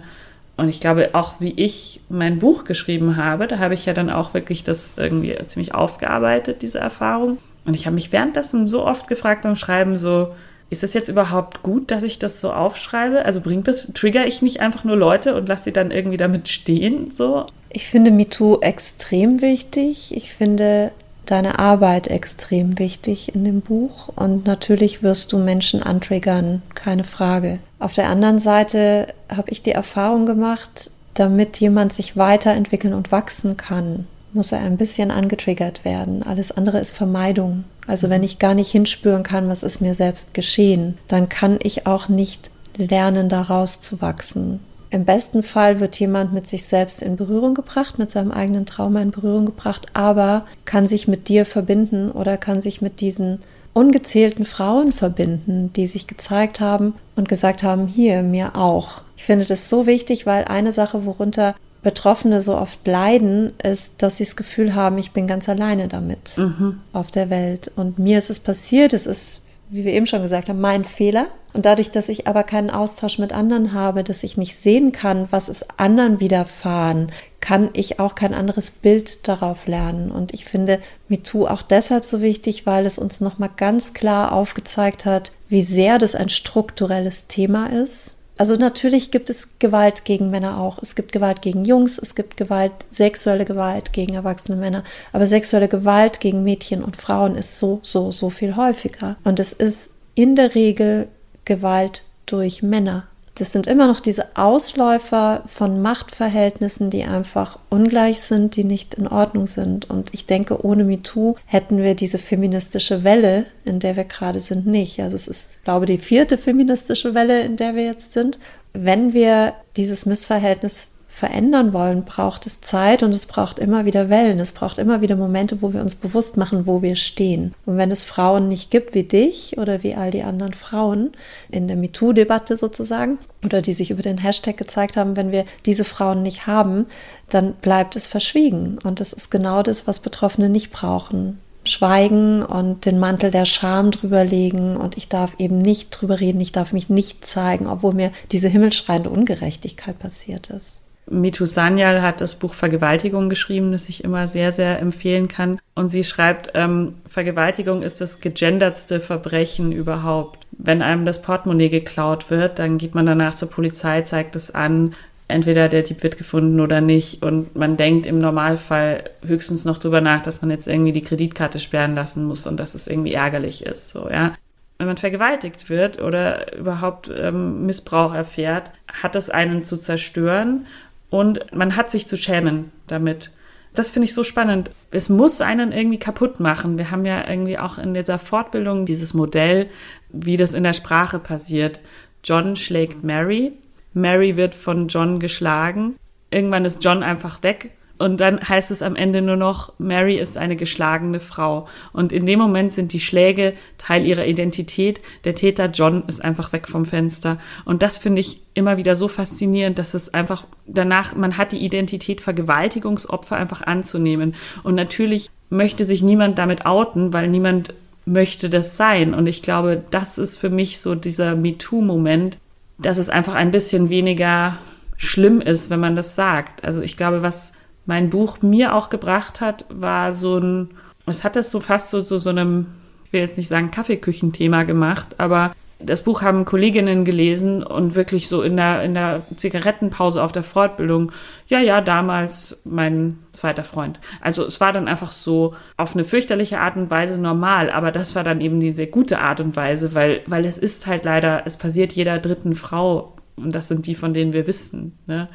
[0.57, 4.09] Und ich glaube, auch wie ich mein Buch geschrieben habe, da habe ich ja dann
[4.09, 7.39] auch wirklich das irgendwie ziemlich aufgearbeitet, diese Erfahrung.
[7.67, 10.33] Und ich habe mich währenddessen so oft gefragt beim Schreiben, so,
[10.71, 13.25] ist es jetzt überhaupt gut, dass ich das so aufschreibe?
[13.25, 16.49] Also bringt das, trigger ich nicht einfach nur Leute und lasse sie dann irgendwie damit
[16.49, 17.47] stehen, so?
[17.71, 20.17] Ich finde MeToo extrem wichtig.
[20.17, 20.93] Ich finde
[21.31, 24.09] deine Arbeit extrem wichtig in dem Buch.
[24.17, 27.59] Und natürlich wirst du Menschen antriggern, keine Frage.
[27.79, 33.57] Auf der anderen Seite habe ich die Erfahrung gemacht, damit jemand sich weiterentwickeln und wachsen
[33.57, 36.23] kann, muss er ein bisschen angetriggert werden.
[36.23, 37.65] Alles andere ist Vermeidung.
[37.87, 41.87] Also wenn ich gar nicht hinspüren kann, was ist mir selbst geschehen, dann kann ich
[41.87, 44.61] auch nicht lernen, daraus zu wachsen.
[44.97, 49.03] Im besten Fall wird jemand mit sich selbst in Berührung gebracht, mit seinem eigenen Trauma
[49.03, 53.41] in Berührung gebracht, aber kann sich mit dir verbinden oder kann sich mit diesen
[53.75, 59.03] ungezählten Frauen verbinden, die sich gezeigt haben und gesagt haben, hier, mir auch.
[59.19, 64.17] Ich finde das so wichtig, weil eine Sache, worunter Betroffene so oft leiden, ist, dass
[64.17, 66.81] sie das Gefühl haben, ich bin ganz alleine damit mhm.
[66.95, 67.71] auf der Welt.
[67.77, 71.27] Und mir ist es passiert, es ist, wie wir eben schon gesagt haben, mein Fehler.
[71.53, 75.27] Und dadurch, dass ich aber keinen Austausch mit anderen habe, dass ich nicht sehen kann,
[75.31, 77.11] was es anderen widerfahren,
[77.41, 80.11] kann ich auch kein anderes Bild darauf lernen.
[80.11, 85.05] Und ich finde MeToo auch deshalb so wichtig, weil es uns nochmal ganz klar aufgezeigt
[85.05, 88.16] hat, wie sehr das ein strukturelles Thema ist.
[88.39, 90.79] Also natürlich gibt es Gewalt gegen Männer auch.
[90.83, 94.85] Es gibt Gewalt gegen Jungs, es gibt Gewalt, sexuelle Gewalt gegen erwachsene Männer.
[95.13, 99.17] Aber sexuelle Gewalt gegen Mädchen und Frauen ist so, so, so viel häufiger.
[99.25, 101.09] Und es ist in der Regel
[101.45, 103.05] Gewalt durch Männer.
[103.39, 109.07] Das sind immer noch diese Ausläufer von Machtverhältnissen, die einfach ungleich sind, die nicht in
[109.07, 109.91] Ordnung sind.
[109.91, 114.67] Und ich denke, ohne MeToo hätten wir diese feministische Welle, in der wir gerade sind,
[114.67, 115.01] nicht.
[115.01, 118.39] Also es ist, glaube ich, die vierte feministische Welle, in der wir jetzt sind.
[118.73, 124.39] Wenn wir dieses Missverhältnis verändern wollen, braucht es Zeit und es braucht immer wieder Wellen.
[124.39, 127.55] Es braucht immer wieder Momente, wo wir uns bewusst machen, wo wir stehen.
[127.65, 131.13] Und wenn es Frauen nicht gibt wie dich oder wie all die anderen Frauen
[131.49, 135.85] in der MeToo-Debatte sozusagen oder die sich über den Hashtag gezeigt haben, wenn wir diese
[135.85, 136.87] Frauen nicht haben,
[137.31, 138.79] dann bleibt es verschwiegen.
[138.85, 143.91] Und das ist genau das, was Betroffene nicht brauchen schweigen und den Mantel der Scham
[143.91, 147.93] drüber legen und ich darf eben nicht drüber reden, ich darf mich nicht zeigen, obwohl
[147.93, 150.86] mir diese himmelschreiende Ungerechtigkeit passiert ist.
[151.09, 155.59] Mitu Sanyal hat das Buch Vergewaltigung geschrieben, das ich immer sehr, sehr empfehlen kann.
[155.75, 160.47] Und sie schreibt, ähm, Vergewaltigung ist das gegendertste Verbrechen überhaupt.
[160.53, 164.95] Wenn einem das Portemonnaie geklaut wird, dann geht man danach zur Polizei, zeigt es an.
[165.29, 167.23] Entweder der Dieb wird gefunden oder nicht.
[167.23, 171.61] Und man denkt im Normalfall höchstens noch drüber nach, dass man jetzt irgendwie die Kreditkarte
[171.61, 173.91] sperren lassen muss und dass es irgendwie ärgerlich ist.
[173.91, 174.33] So, ja
[174.79, 180.67] wenn man vergewaltigt wird oder überhaupt ähm, Missbrauch erfährt, hat es einen zu zerstören
[181.11, 183.33] und man hat sich zu schämen damit.
[183.75, 184.73] Das finde ich so spannend.
[184.91, 186.79] Es muss einen irgendwie kaputt machen.
[186.79, 189.69] Wir haben ja irgendwie auch in dieser Fortbildung dieses Modell,
[190.09, 191.81] wie das in der Sprache passiert.
[192.25, 193.53] John schlägt Mary.
[193.93, 195.97] Mary wird von John geschlagen.
[196.31, 200.37] Irgendwann ist John einfach weg und dann heißt es am Ende nur noch, Mary ist
[200.37, 201.67] eine geschlagene Frau.
[201.93, 205.01] Und in dem Moment sind die Schläge Teil ihrer Identität.
[205.25, 207.37] Der Täter John ist einfach weg vom Fenster.
[207.65, 211.65] Und das finde ich immer wieder so faszinierend, dass es einfach danach, man hat die
[211.65, 214.35] Identität Vergewaltigungsopfer einfach anzunehmen.
[214.63, 217.73] Und natürlich möchte sich niemand damit outen, weil niemand
[218.05, 219.15] möchte das sein.
[219.15, 222.39] Und ich glaube, das ist für mich so dieser MeToo-Moment,
[222.79, 224.59] dass es einfach ein bisschen weniger
[224.99, 226.65] schlimm ist, wenn man das sagt.
[226.65, 227.53] Also ich glaube, was
[227.87, 230.71] mein Buch mir auch gebracht hat, war so ein,
[231.07, 232.67] es hat das so fast so, so, so einem,
[233.07, 238.29] ich will jetzt nicht sagen Kaffeeküchenthema gemacht, aber das Buch haben Kolleginnen gelesen und wirklich
[238.29, 241.13] so in der, in der Zigarettenpause auf der Fortbildung,
[241.49, 244.01] ja, ja, damals mein zweiter Freund.
[244.23, 248.15] Also es war dann einfach so auf eine fürchterliche Art und Weise normal, aber das
[248.15, 251.43] war dann eben die sehr gute Art und Weise, weil, weil es ist halt leider,
[251.45, 254.99] es passiert jeder dritten Frau und das sind die, von denen wir wissen.
[255.07, 255.29] Ne?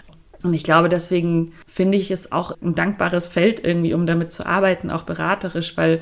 [0.44, 4.46] Und ich glaube, deswegen finde ich es auch ein dankbares Feld irgendwie, um damit zu
[4.46, 6.02] arbeiten, auch beraterisch, weil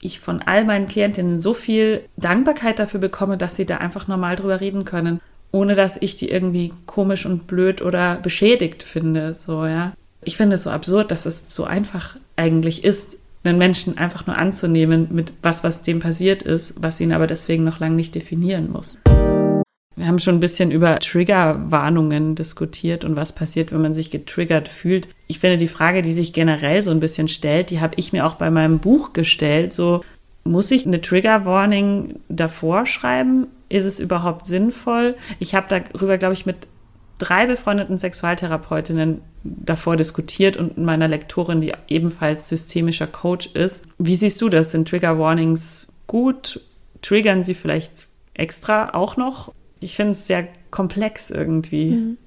[0.00, 4.36] ich von all meinen Klientinnen so viel Dankbarkeit dafür bekomme, dass sie da einfach normal
[4.36, 5.20] drüber reden können,
[5.52, 9.92] ohne dass ich die irgendwie komisch und blöd oder beschädigt finde, so, ja.
[10.22, 14.36] Ich finde es so absurd, dass es so einfach eigentlich ist, einen Menschen einfach nur
[14.36, 18.70] anzunehmen mit was, was dem passiert ist, was ihn aber deswegen noch lange nicht definieren
[18.70, 18.98] muss.
[20.00, 24.66] Wir haben schon ein bisschen über Triggerwarnungen diskutiert und was passiert, wenn man sich getriggert
[24.66, 25.08] fühlt.
[25.26, 28.24] Ich finde, die Frage, die sich generell so ein bisschen stellt, die habe ich mir
[28.24, 29.74] auch bei meinem Buch gestellt.
[29.74, 30.02] So,
[30.42, 33.48] muss ich eine Trigger Warning davor schreiben?
[33.68, 35.16] Ist es überhaupt sinnvoll?
[35.38, 36.66] Ich habe darüber, glaube ich, mit
[37.18, 43.84] drei befreundeten Sexualtherapeutinnen davor diskutiert und meiner Lektorin, die ebenfalls systemischer Coach ist.
[43.98, 44.72] Wie siehst du das?
[44.72, 46.62] Sind Trigger Warnings gut?
[47.02, 49.52] Triggern sie vielleicht extra auch noch?
[49.80, 51.92] Ich finde es sehr komplex irgendwie.
[51.92, 52.18] Mhm.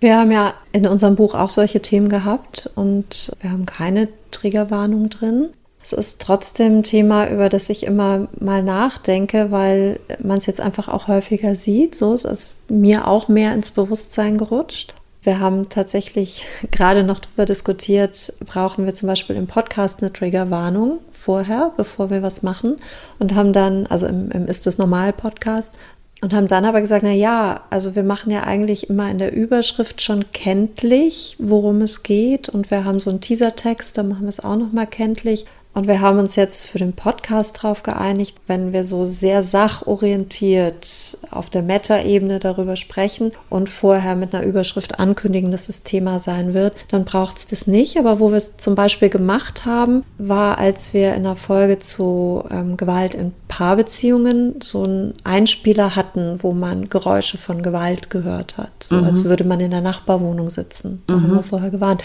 [0.00, 5.10] Wir haben ja in unserem Buch auch solche Themen gehabt und wir haben keine Triggerwarnung
[5.10, 5.50] drin.
[5.82, 10.60] Es ist trotzdem ein Thema, über das ich immer mal nachdenke, weil man es jetzt
[10.60, 11.94] einfach auch häufiger sieht.
[11.94, 14.94] So ist es mir auch mehr ins Bewusstsein gerutscht.
[15.22, 21.00] Wir haben tatsächlich gerade noch darüber diskutiert, brauchen wir zum Beispiel im Podcast eine Triggerwarnung
[21.10, 22.76] vorher, bevor wir was machen
[23.18, 25.76] und haben dann, also im, im Ist es normal Podcast,
[26.22, 29.32] und haben dann aber gesagt, na ja, also wir machen ja eigentlich immer in der
[29.32, 32.48] Überschrift schon kenntlich, worum es geht.
[32.50, 35.86] Und wir haben so einen Teasertext, da machen wir es auch noch mal kenntlich und
[35.86, 41.48] wir haben uns jetzt für den Podcast darauf geeinigt, wenn wir so sehr sachorientiert auf
[41.48, 46.74] der Meta-Ebene darüber sprechen und vorher mit einer Überschrift ankündigen, dass das Thema sein wird,
[46.88, 47.98] dann braucht es das nicht.
[47.98, 52.42] Aber wo wir es zum Beispiel gemacht haben, war, als wir in der Folge zu
[52.50, 58.82] ähm, Gewalt in Paarbeziehungen so einen Einspieler hatten, wo man Geräusche von Gewalt gehört hat.
[58.82, 59.04] So mhm.
[59.04, 61.02] als würde man in der Nachbarwohnung sitzen.
[61.06, 61.22] Da mhm.
[61.22, 62.02] haben wir vorher gewarnt.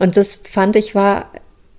[0.00, 1.26] Und das fand ich war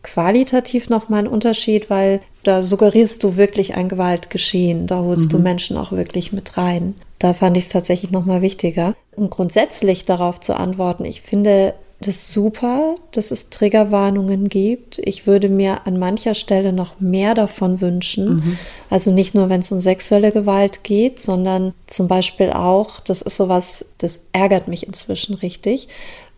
[0.05, 4.85] qualitativ nochmal ein Unterschied, weil da suggerierst du wirklich ein Gewaltgeschehen.
[4.85, 5.29] Da holst mhm.
[5.29, 6.93] du Menschen auch wirklich mit rein.
[7.17, 8.93] Da fand ich es tatsächlich nochmal wichtiger.
[9.15, 14.99] Und grundsätzlich darauf zu antworten, ich finde das super, dass es Triggerwarnungen gibt.
[14.99, 18.35] Ich würde mir an mancher Stelle noch mehr davon wünschen.
[18.35, 18.57] Mhm.
[18.89, 23.37] Also nicht nur, wenn es um sexuelle Gewalt geht, sondern zum Beispiel auch, das ist
[23.37, 25.87] sowas, das ärgert mich inzwischen richtig,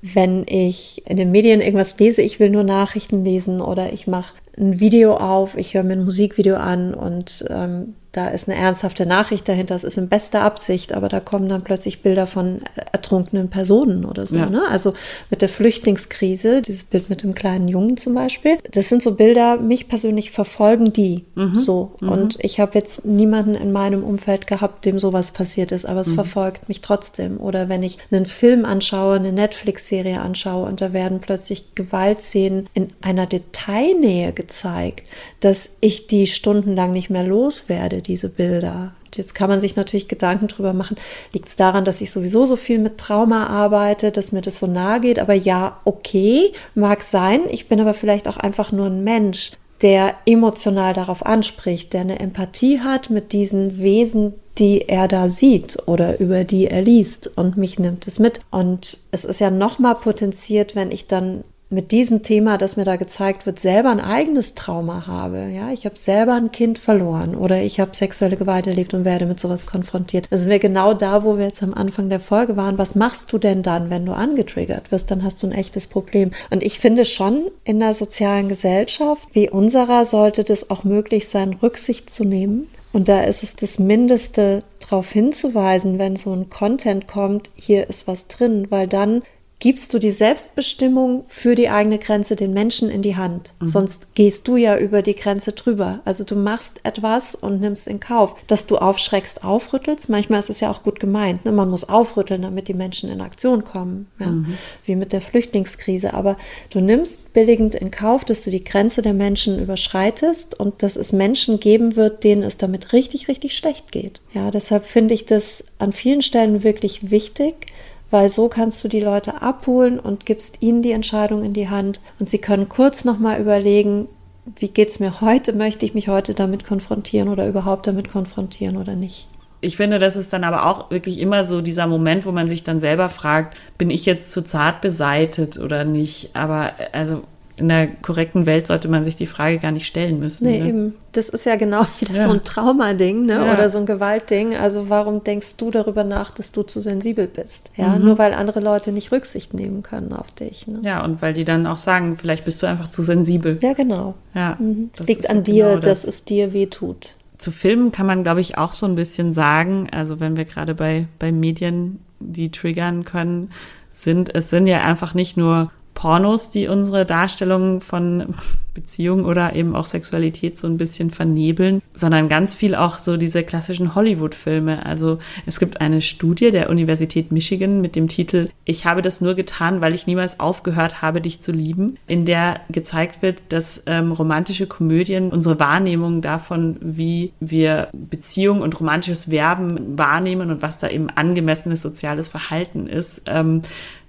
[0.01, 4.33] wenn ich in den Medien irgendwas lese, ich will nur Nachrichten lesen oder ich mache
[4.57, 9.05] ein Video auf, ich höre mir ein Musikvideo an und ähm, da ist eine ernsthafte
[9.05, 12.61] Nachricht dahinter, es ist in bester Absicht, aber da kommen dann plötzlich Bilder von
[12.91, 14.37] ertrunkenen Personen oder so.
[14.37, 14.49] Ja.
[14.49, 14.63] Ne?
[14.71, 14.93] Also
[15.29, 19.57] mit der Flüchtlingskrise, dieses Bild mit dem kleinen Jungen zum Beispiel, das sind so Bilder,
[19.57, 21.53] mich persönlich verfolgen die mhm.
[21.53, 21.93] so.
[22.01, 22.09] Mhm.
[22.09, 26.07] Und ich habe jetzt niemanden in meinem Umfeld gehabt, dem sowas passiert ist, aber es
[26.07, 26.15] mhm.
[26.15, 27.39] verfolgt mich trotzdem.
[27.39, 32.87] Oder wenn ich einen Film anschaue, eine Netflix-Serie anschaue und da werden plötzlich Gewaltszenen in
[33.01, 35.07] einer Detailnähe gezeigt,
[35.39, 38.93] dass ich die stundenlang nicht mehr loswerde diese Bilder.
[39.15, 40.97] Jetzt kann man sich natürlich Gedanken drüber machen,
[41.33, 44.67] liegt es daran, dass ich sowieso so viel mit Trauma arbeite, dass mir das so
[44.67, 45.19] nahe geht.
[45.19, 47.41] Aber ja, okay, mag sein.
[47.49, 49.51] Ich bin aber vielleicht auch einfach nur ein Mensch,
[49.81, 55.77] der emotional darauf anspricht, der eine Empathie hat mit diesen Wesen, die er da sieht
[55.85, 58.41] oder über die er liest und mich nimmt es mit.
[58.49, 62.85] Und es ist ja noch mal potenziert, wenn ich dann mit diesem Thema, das mir
[62.85, 65.49] da gezeigt wird, selber ein eigenes Trauma habe.
[65.53, 69.25] Ja, ich habe selber ein Kind verloren oder ich habe sexuelle Gewalt erlebt und werde
[69.25, 70.27] mit sowas konfrontiert.
[70.29, 72.77] Da sind wir genau da, wo wir jetzt am Anfang der Folge waren.
[72.77, 75.11] Was machst du denn dann, wenn du angetriggert wirst?
[75.11, 76.31] Dann hast du ein echtes Problem.
[76.51, 81.53] Und ich finde schon, in der sozialen Gesellschaft wie unserer sollte das auch möglich sein,
[81.53, 82.69] Rücksicht zu nehmen.
[82.93, 88.07] Und da ist es das Mindeste, darauf hinzuweisen, wenn so ein Content kommt, hier ist
[88.07, 89.23] was drin, weil dann
[89.59, 93.53] gibst du die Selbstbestimmung für die eigene Grenze den Menschen in die Hand.
[93.59, 93.65] Mhm.
[93.65, 95.99] Sonst gehst du ja über die Grenze drüber.
[96.05, 100.09] Also du machst etwas und nimmst in Kauf, dass du aufschreckst, aufrüttelst.
[100.09, 101.43] Manchmal ist es ja auch gut gemeint.
[101.43, 101.51] Ne?
[101.51, 104.07] Man muss aufrütteln, damit die Menschen in Aktion kommen.
[104.19, 104.27] Ja?
[104.27, 104.57] Mhm.
[104.85, 106.13] Wie mit der Flüchtlingskrise.
[106.13, 106.37] Aber
[106.69, 111.11] du nimmst billigend in Kauf, dass du die Grenze der Menschen überschreitest und dass es
[111.11, 114.21] Menschen geben wird, denen es damit richtig, richtig schlecht geht.
[114.33, 117.67] Ja, deshalb finde ich das an vielen Stellen wirklich wichtig
[118.11, 122.01] weil so kannst du die Leute abholen und gibst ihnen die Entscheidung in die Hand
[122.19, 124.07] und sie können kurz nochmal überlegen,
[124.55, 128.77] wie geht es mir heute, möchte ich mich heute damit konfrontieren oder überhaupt damit konfrontieren
[128.77, 129.27] oder nicht.
[129.59, 132.63] Ich finde, das ist dann aber auch wirklich immer so dieser Moment, wo man sich
[132.63, 136.35] dann selber fragt, bin ich jetzt zu zart beseitet oder nicht?
[136.35, 137.23] Aber also
[137.57, 140.45] in der korrekten Welt sollte man sich die Frage gar nicht stellen müssen.
[140.45, 140.69] Nee, ne?
[140.69, 140.95] eben.
[141.11, 142.23] Das ist ja genau wieder ja.
[142.23, 143.33] so ein Traumading ne?
[143.33, 143.53] Ja.
[143.53, 144.55] oder so ein Gewaltding.
[144.55, 147.71] Also warum denkst du darüber nach, dass du zu sensibel bist?
[147.75, 148.05] Ja, mhm.
[148.05, 150.67] nur weil andere Leute nicht Rücksicht nehmen können auf dich.
[150.67, 150.79] Ne?
[150.83, 153.57] Ja, und weil die dann auch sagen, vielleicht bist du einfach zu sensibel.
[153.61, 154.13] Ja, genau.
[154.35, 154.55] Ja.
[154.59, 154.91] Mhm.
[154.93, 156.03] Es liegt an dir, genau das.
[156.03, 157.15] dass es dir weh tut.
[157.37, 160.75] Zu Filmen kann man, glaube ich, auch so ein bisschen sagen, also wenn wir gerade
[160.75, 163.49] bei, bei Medien, die triggern können,
[163.91, 168.35] sind, es sind ja einfach nicht nur Pornos, die unsere Darstellung von
[168.75, 173.41] Beziehung oder eben auch Sexualität so ein bisschen vernebeln, sondern ganz viel auch so diese
[173.41, 174.85] klassischen Hollywood-Filme.
[174.85, 175.17] Also
[175.47, 179.81] es gibt eine Studie der Universität Michigan mit dem Titel Ich habe das nur getan,
[179.81, 184.67] weil ich niemals aufgehört habe, dich zu lieben, in der gezeigt wird, dass ähm, romantische
[184.67, 191.09] Komödien unsere Wahrnehmung davon, wie wir Beziehung und romantisches Werben wahrnehmen und was da eben
[191.09, 193.63] angemessenes soziales Verhalten ist, ähm,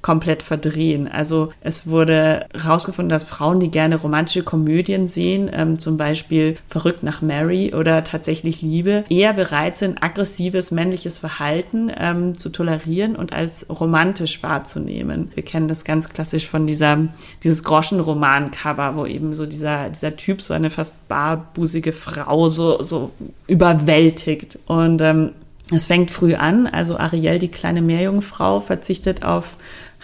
[0.09, 1.06] komplett verdrehen.
[1.06, 7.02] Also es wurde herausgefunden, dass Frauen, die gerne romantische Komödien sehen, ähm, zum Beispiel Verrückt
[7.02, 13.34] nach Mary oder tatsächlich Liebe, eher bereit sind, aggressives männliches Verhalten ähm, zu tolerieren und
[13.34, 15.30] als romantisch wahrzunehmen.
[15.34, 17.00] Wir kennen das ganz klassisch von dieser,
[17.42, 23.11] dieses Groschenroman-Cover, wo eben so dieser, dieser Typ so eine fast barbusige Frau so, so
[23.46, 24.59] überwältigt.
[24.68, 25.32] Und ähm,
[25.70, 26.66] es fängt früh an.
[26.66, 29.56] Also Ariel, die kleine Meerjungfrau, verzichtet auf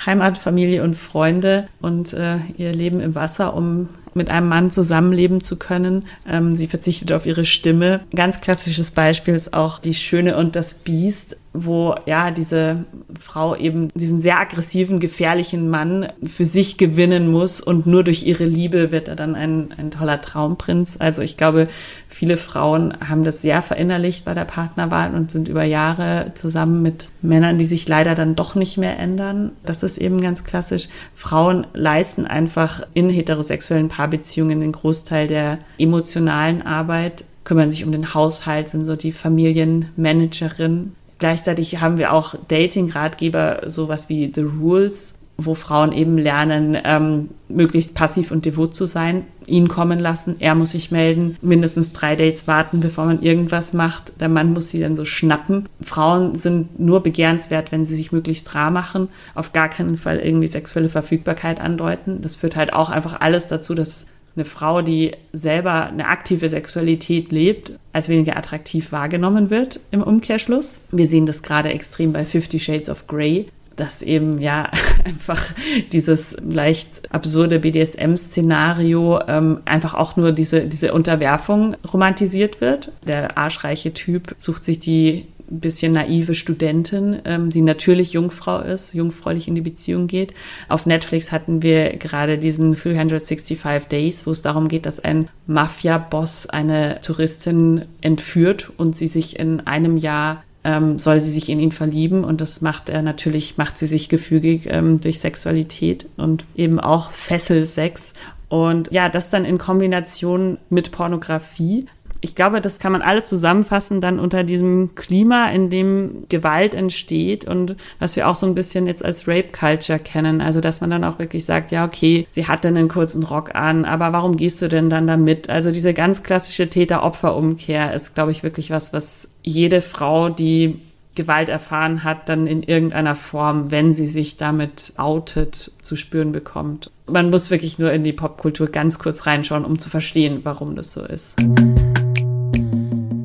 [0.05, 5.43] Heimat, Familie und Freunde und äh, ihr Leben im Wasser, um mit einem Mann zusammenleben
[5.43, 6.05] zu können.
[6.29, 8.01] Ähm, sie verzichtet auf ihre Stimme.
[8.15, 12.85] Ganz klassisches Beispiel ist auch Die Schöne und das Biest, wo ja diese
[13.19, 18.45] Frau eben diesen sehr aggressiven, gefährlichen Mann für sich gewinnen muss und nur durch ihre
[18.45, 20.97] Liebe wird er dann ein, ein toller Traumprinz.
[20.99, 21.69] Also ich glaube,
[22.09, 27.09] viele Frauen haben das sehr verinnerlicht bei der Partnerwahl und sind über Jahre zusammen mit
[27.23, 29.53] Männern, die sich leider dann doch nicht mehr ändern.
[29.65, 30.89] Das ist eben ganz klassisch.
[31.15, 38.13] Frauen leisten einfach in heterosexuellen Paarbeziehungen den Großteil der emotionalen Arbeit kümmern sich um den
[38.13, 40.93] Haushalt, sind so die Familienmanagerin.
[41.19, 47.95] Gleichzeitig haben wir auch Dating-Ratgeber, sowas wie The Rules, wo Frauen eben lernen, ähm, möglichst
[47.95, 52.47] passiv und devot zu sein, ihn kommen lassen, er muss sich melden, mindestens drei Dates
[52.47, 55.69] warten, bevor man irgendwas macht, der Mann muss sie dann so schnappen.
[55.81, 60.47] Frauen sind nur begehrenswert, wenn sie sich möglichst rar machen, auf gar keinen Fall irgendwie
[60.47, 62.23] sexuelle Verfügbarkeit andeuten.
[62.23, 64.07] Das führt halt auch einfach alles dazu, dass
[64.37, 70.81] eine Frau, die selber eine aktive Sexualität lebt, als weniger attraktiv wahrgenommen wird im Umkehrschluss.
[70.91, 73.47] Wir sehen das gerade extrem bei Fifty Shades of Grey,
[73.77, 74.71] dass eben ja
[75.05, 75.53] einfach
[75.93, 82.93] dieses leicht absurde BDSM-Szenario ähm, einfach auch nur diese, diese Unterwerfung romantisiert wird.
[83.07, 89.49] Der arschreiche Typ sucht sich die bisschen naive Studentin, ähm, die natürlich Jungfrau ist, jungfräulich
[89.49, 90.35] in die Beziehung geht.
[90.69, 96.49] Auf Netflix hatten wir gerade diesen 365 Days, wo es darum geht, dass ein Mafia-Boss
[96.49, 101.73] eine Touristin entführt und sie sich in einem Jahr ähm, soll sie sich in ihn
[101.73, 106.81] verlieben und das macht er natürlich, macht sie sich gefügig ähm, durch Sexualität und eben
[106.81, 108.15] auch Fesselsex.
[108.49, 111.87] Und ja, das dann in Kombination mit Pornografie
[112.25, 117.45] ich glaube, das kann man alles zusammenfassen dann unter diesem Klima, in dem Gewalt entsteht
[117.45, 120.41] und was wir auch so ein bisschen jetzt als Rape Culture kennen.
[120.41, 123.55] Also, dass man dann auch wirklich sagt, ja, okay, sie hat dann einen kurzen Rock
[123.55, 125.51] an, aber warum gehst du denn dann damit?
[125.51, 130.79] Also, diese ganz klassische Täter-Opfer-Umkehr ist, glaube ich, wirklich was, was jede Frau, die
[131.15, 136.91] Gewalt erfahren hat, dann in irgendeiner Form, wenn sie sich damit outet, zu spüren bekommt.
[137.07, 140.93] Man muss wirklich nur in die Popkultur ganz kurz reinschauen, um zu verstehen, warum das
[140.93, 141.37] so ist.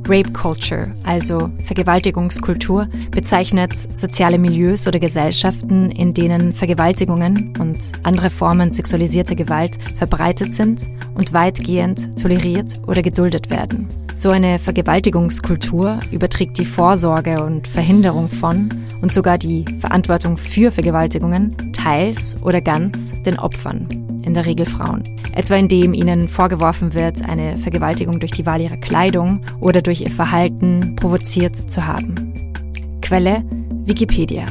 [0.09, 8.71] Rape Culture, also Vergewaltigungskultur, bezeichnet soziale Milieus oder Gesellschaften, in denen Vergewaltigungen und andere Formen
[8.71, 13.87] sexualisierter Gewalt verbreitet sind und weitgehend toleriert oder geduldet werden.
[14.15, 18.69] So eine Vergewaltigungskultur überträgt die Vorsorge und Verhinderung von
[19.01, 23.87] und sogar die Verantwortung für Vergewaltigungen teils oder ganz den Opfern,
[24.29, 25.03] in der Regel Frauen
[25.39, 30.11] etwa indem ihnen vorgeworfen wird, eine Vergewaltigung durch die Wahl ihrer Kleidung oder durch ihr
[30.11, 32.53] Verhalten provoziert zu haben.
[33.01, 33.43] Quelle
[33.85, 34.45] Wikipedia.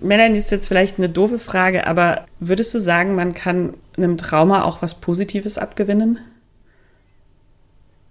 [0.00, 4.64] Melanie ist jetzt vielleicht eine doofe Frage, aber würdest du sagen, man kann einem Trauma
[4.64, 6.18] auch was Positives abgewinnen?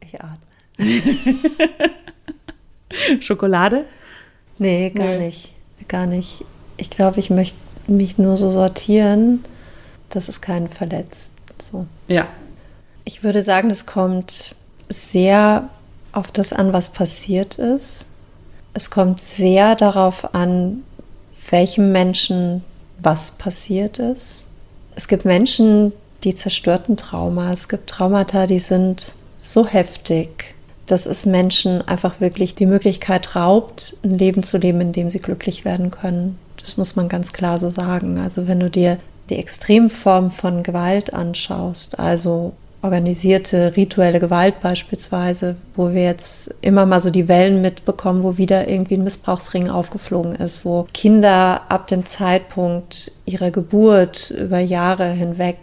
[0.02, 0.38] Ich atme.
[3.22, 3.86] Schokolade?
[4.60, 5.26] Nee, gar nee.
[5.26, 5.52] nicht.
[5.88, 6.46] Gar nicht.
[6.78, 7.58] Ich glaube, ich möchte
[7.88, 9.44] mich nur so sortieren,
[10.10, 11.34] dass es keinen verletzt.
[11.60, 11.86] So.
[12.08, 12.28] Ja.
[13.06, 14.56] Ich würde sagen, es kommt
[14.90, 15.70] sehr
[16.12, 18.08] auf das an, was passiert ist.
[18.74, 20.84] Es kommt sehr darauf an,
[21.50, 22.64] welchem Menschen
[23.02, 24.48] was passiert ist.
[24.96, 25.94] Es gibt Menschen,
[26.24, 27.54] die zerstörten Trauma.
[27.54, 30.56] Es gibt Traumata, die sind so heftig,
[30.86, 35.20] dass es Menschen einfach wirklich die Möglichkeit raubt, ein Leben zu leben, in dem sie
[35.20, 36.38] glücklich werden können.
[36.58, 38.20] Das muss man ganz klar so sagen.
[38.20, 38.98] Also wenn du dir
[39.30, 47.00] die Extremform von Gewalt anschaust, also organisierte rituelle Gewalt beispielsweise, wo wir jetzt immer mal
[47.00, 52.06] so die Wellen mitbekommen, wo wieder irgendwie ein Missbrauchsring aufgeflogen ist, wo Kinder ab dem
[52.06, 55.58] Zeitpunkt ihrer Geburt über Jahre hinweg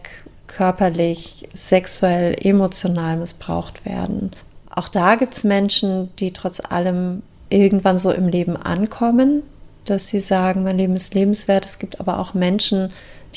[0.47, 4.33] körperlich, sexuell, emotional missbraucht werden.
[4.71, 9.43] Auch da gibt es Menschen, die trotz allem irgendwann so im Leben ankommen,
[9.87, 11.65] dass sie sagen, mein Leben ist lebenswert.
[11.65, 12.91] Es gibt aber auch Menschen,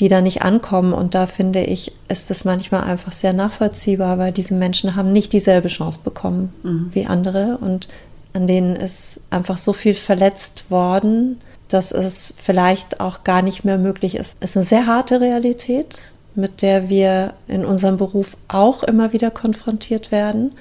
[0.08, 0.92] da nicht ankommen.
[0.92, 5.32] Und da finde ich, ist das manchmal einfach sehr nachvollziehbar, weil diese Menschen haben nicht
[5.32, 6.90] dieselbe Chance bekommen mhm.
[6.92, 7.88] wie andere und
[8.32, 13.78] an denen ist einfach so viel verletzt worden, dass es vielleicht auch gar nicht mehr
[13.78, 14.36] möglich ist.
[14.40, 16.02] Es ist eine sehr harte Realität,
[16.34, 20.52] mit der wir in unserem Beruf auch immer wieder konfrontiert werden,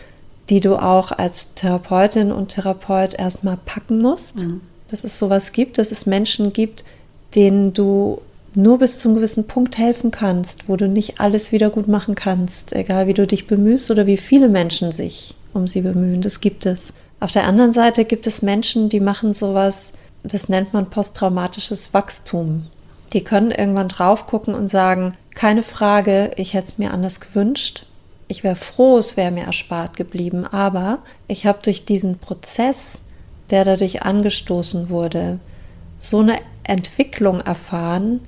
[0.50, 4.48] die du auch als Therapeutin und Therapeut erstmal packen musst.
[4.48, 4.62] Mhm.
[4.88, 6.84] Dass es sowas gibt, dass es Menschen gibt,
[7.36, 8.22] denen du
[8.56, 12.74] nur bis zum gewissen Punkt helfen kannst, wo du nicht alles wieder gut machen kannst,
[12.74, 16.22] egal wie du dich bemühst oder wie viele Menschen sich um sie bemühen.
[16.22, 16.94] Das gibt es.
[17.20, 19.94] Auf der anderen Seite gibt es Menschen, die machen sowas
[20.24, 22.68] das nennt man posttraumatisches Wachstum.
[23.14, 27.86] Die können irgendwann drauf gucken und sagen, keine Frage, ich hätte es mir anders gewünscht.
[28.28, 33.06] Ich wäre froh, es wäre mir erspart geblieben, aber ich habe durch diesen Prozess,
[33.50, 35.40] der dadurch angestoßen wurde,
[35.98, 38.20] so eine Entwicklung erfahren,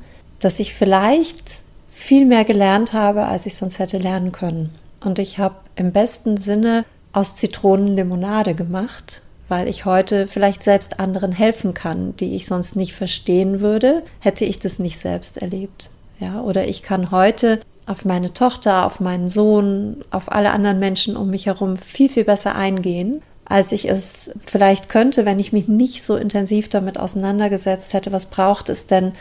[0.42, 4.72] dass ich vielleicht viel mehr gelernt habe, als ich sonst hätte lernen können.
[5.04, 6.84] Und ich habe im besten Sinne
[7.14, 12.76] aus Zitronen Limonade gemacht, weil ich heute vielleicht selbst anderen helfen kann, die ich sonst
[12.76, 15.90] nicht verstehen würde, hätte ich das nicht selbst erlebt.
[16.20, 21.18] Ja, oder ich kann heute auf meine Tochter, auf meinen Sohn, auf alle anderen Menschen
[21.18, 25.68] um mich herum viel, viel besser eingehen, als ich es vielleicht könnte, wenn ich mich
[25.68, 29.12] nicht so intensiv damit auseinandergesetzt hätte, was braucht es denn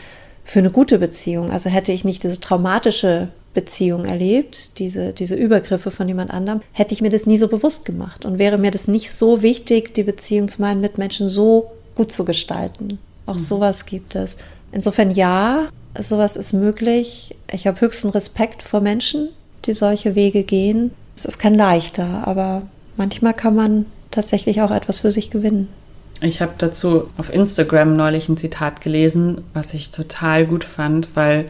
[0.43, 1.51] für eine gute Beziehung.
[1.51, 6.93] Also hätte ich nicht diese traumatische Beziehung erlebt, diese, diese Übergriffe von jemand anderem, hätte
[6.93, 10.03] ich mir das nie so bewusst gemacht und wäre mir das nicht so wichtig, die
[10.03, 12.99] Beziehung zu meinen Mitmenschen so gut zu gestalten.
[13.25, 13.39] Auch mhm.
[13.39, 14.37] sowas gibt es.
[14.71, 15.67] Insofern ja,
[15.99, 17.35] sowas ist möglich.
[17.51, 19.29] Ich habe höchsten Respekt vor Menschen,
[19.65, 20.91] die solche Wege gehen.
[21.15, 22.63] Es ist kein leichter, aber
[22.95, 25.67] manchmal kann man tatsächlich auch etwas für sich gewinnen.
[26.21, 31.47] Ich habe dazu auf Instagram neulich ein Zitat gelesen, was ich total gut fand, weil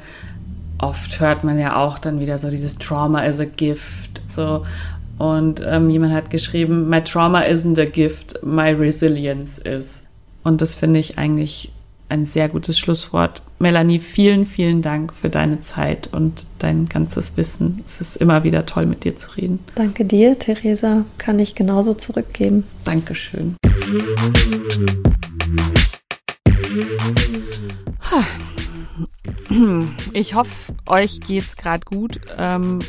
[0.78, 4.22] oft hört man ja auch dann wieder so dieses Trauma is a gift.
[4.30, 4.64] So.
[5.18, 10.04] Und ähm, jemand hat geschrieben, my trauma isn't a gift, my resilience is.
[10.44, 11.72] Und das finde ich eigentlich
[12.10, 13.42] ein sehr gutes Schlusswort.
[13.60, 17.82] Melanie, vielen, vielen Dank für deine Zeit und dein ganzes Wissen.
[17.86, 19.60] Es ist immer wieder toll, mit dir zu reden.
[19.76, 21.06] Danke dir, Theresa.
[21.18, 22.66] Kann ich genauso zurückgeben.
[22.84, 23.56] Dankeschön.
[30.14, 32.22] Ich hoffe, euch geht's gerade gut.
[32.38, 32.80] Ähm,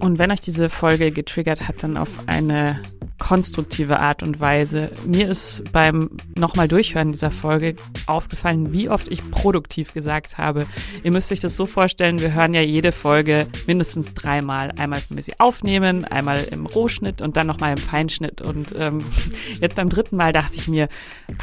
[0.00, 2.82] und wenn euch diese Folge getriggert hat, dann auf eine
[3.20, 4.90] konstruktive Art und Weise.
[5.06, 10.66] Mir ist beim nochmal Durchhören dieser Folge aufgefallen, wie oft ich produktiv gesagt habe.
[11.04, 14.72] Ihr müsst euch das so vorstellen, wir hören ja jede Folge mindestens dreimal.
[14.78, 18.40] Einmal, wenn wir sie aufnehmen, einmal im Rohschnitt und dann nochmal im Feinschnitt.
[18.40, 18.98] Und ähm,
[19.60, 20.88] jetzt beim dritten Mal dachte ich mir,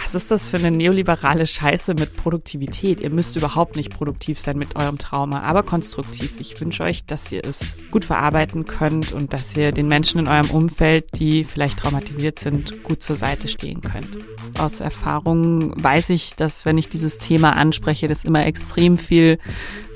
[0.01, 3.01] was ist das für eine neoliberale Scheiße mit Produktivität?
[3.01, 6.39] Ihr müsst überhaupt nicht produktiv sein mit eurem Trauma, aber konstruktiv.
[6.39, 10.28] Ich wünsche euch, dass ihr es gut verarbeiten könnt und dass ihr den Menschen in
[10.28, 14.18] eurem Umfeld, die vielleicht traumatisiert sind, gut zur Seite stehen könnt.
[14.57, 19.38] Aus Erfahrung weiß ich, dass wenn ich dieses Thema anspreche, das immer extrem viel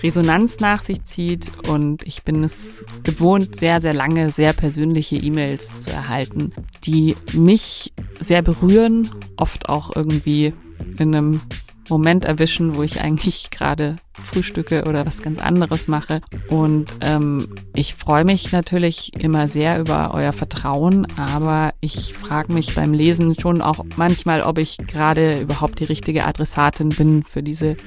[0.03, 5.79] Resonanz nach sich zieht und ich bin es gewohnt, sehr, sehr lange, sehr persönliche E-Mails
[5.79, 6.51] zu erhalten,
[6.83, 10.53] die mich sehr berühren, oft auch irgendwie
[10.97, 11.41] in einem
[11.89, 16.21] Moment erwischen, wo ich eigentlich gerade frühstücke oder was ganz anderes mache.
[16.49, 22.75] Und ähm, ich freue mich natürlich immer sehr über euer Vertrauen, aber ich frage mich
[22.75, 27.77] beim Lesen schon auch manchmal, ob ich gerade überhaupt die richtige Adressatin bin für diese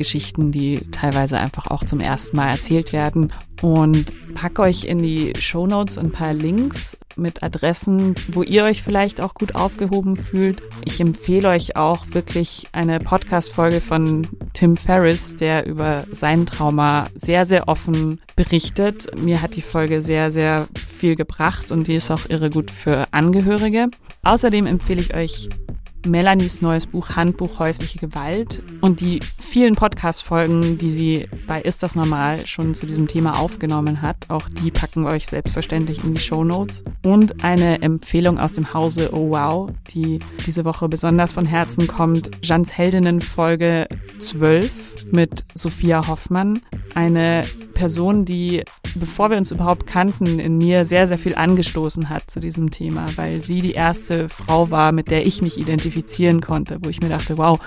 [0.00, 3.34] Geschichten, die teilweise einfach auch zum ersten Mal erzählt werden.
[3.60, 8.82] Und packe euch in die Show Notes ein paar Links mit Adressen, wo ihr euch
[8.82, 10.62] vielleicht auch gut aufgehoben fühlt.
[10.86, 17.44] Ich empfehle euch auch wirklich eine Podcast-Folge von Tim Ferriss, der über sein Trauma sehr,
[17.44, 19.20] sehr offen berichtet.
[19.20, 23.12] Mir hat die Folge sehr, sehr viel gebracht und die ist auch irre gut für
[23.12, 23.88] Angehörige.
[24.22, 25.50] Außerdem empfehle ich euch
[26.06, 31.94] Melanies neues Buch Handbuch häusliche Gewalt und die vielen Podcast-Folgen, die sie bei Ist das
[31.94, 34.16] normal schon zu diesem Thema aufgenommen hat.
[34.28, 36.84] Auch die packen wir euch selbstverständlich in die Show Notes.
[37.04, 42.30] Und eine Empfehlung aus dem Hause Oh Wow, die diese Woche besonders von Herzen kommt.
[42.42, 43.88] Jans Heldinnen Folge
[44.18, 46.60] 12 mit Sophia Hoffmann.
[46.94, 47.42] Eine
[47.80, 48.62] Person, die,
[48.94, 53.06] bevor wir uns überhaupt kannten, in mir sehr, sehr viel angestoßen hat zu diesem Thema,
[53.16, 55.58] weil sie die erste Frau war, mit der ich mich
[55.90, 57.58] identifizieren konnte, wo ich mir dachte, wow,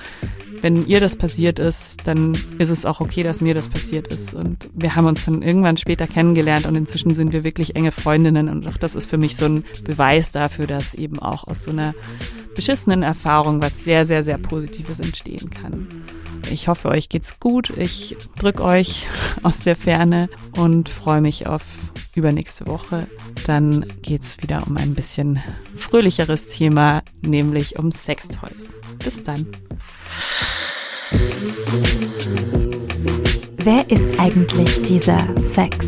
[0.61, 4.33] wenn ihr das passiert ist, dann ist es auch okay, dass mir das passiert ist.
[4.33, 8.47] Und wir haben uns dann irgendwann später kennengelernt und inzwischen sind wir wirklich enge Freundinnen.
[8.47, 11.71] Und auch das ist für mich so ein Beweis dafür, dass eben auch aus so
[11.71, 11.93] einer
[12.55, 15.87] beschissenen Erfahrung was sehr, sehr, sehr Positives entstehen kann.
[16.53, 17.71] Ich hoffe, euch geht's gut.
[17.77, 19.07] Ich drücke euch
[19.43, 21.63] aus der Ferne und freue mich auf
[22.15, 23.07] übernächste Woche.
[23.47, 25.41] Dann geht's wieder um ein bisschen
[25.75, 28.75] fröhlicheres Thema, nämlich um Sextoys.
[29.03, 29.47] Bis dann.
[33.57, 35.87] Wer ist eigentlich dieser Sex?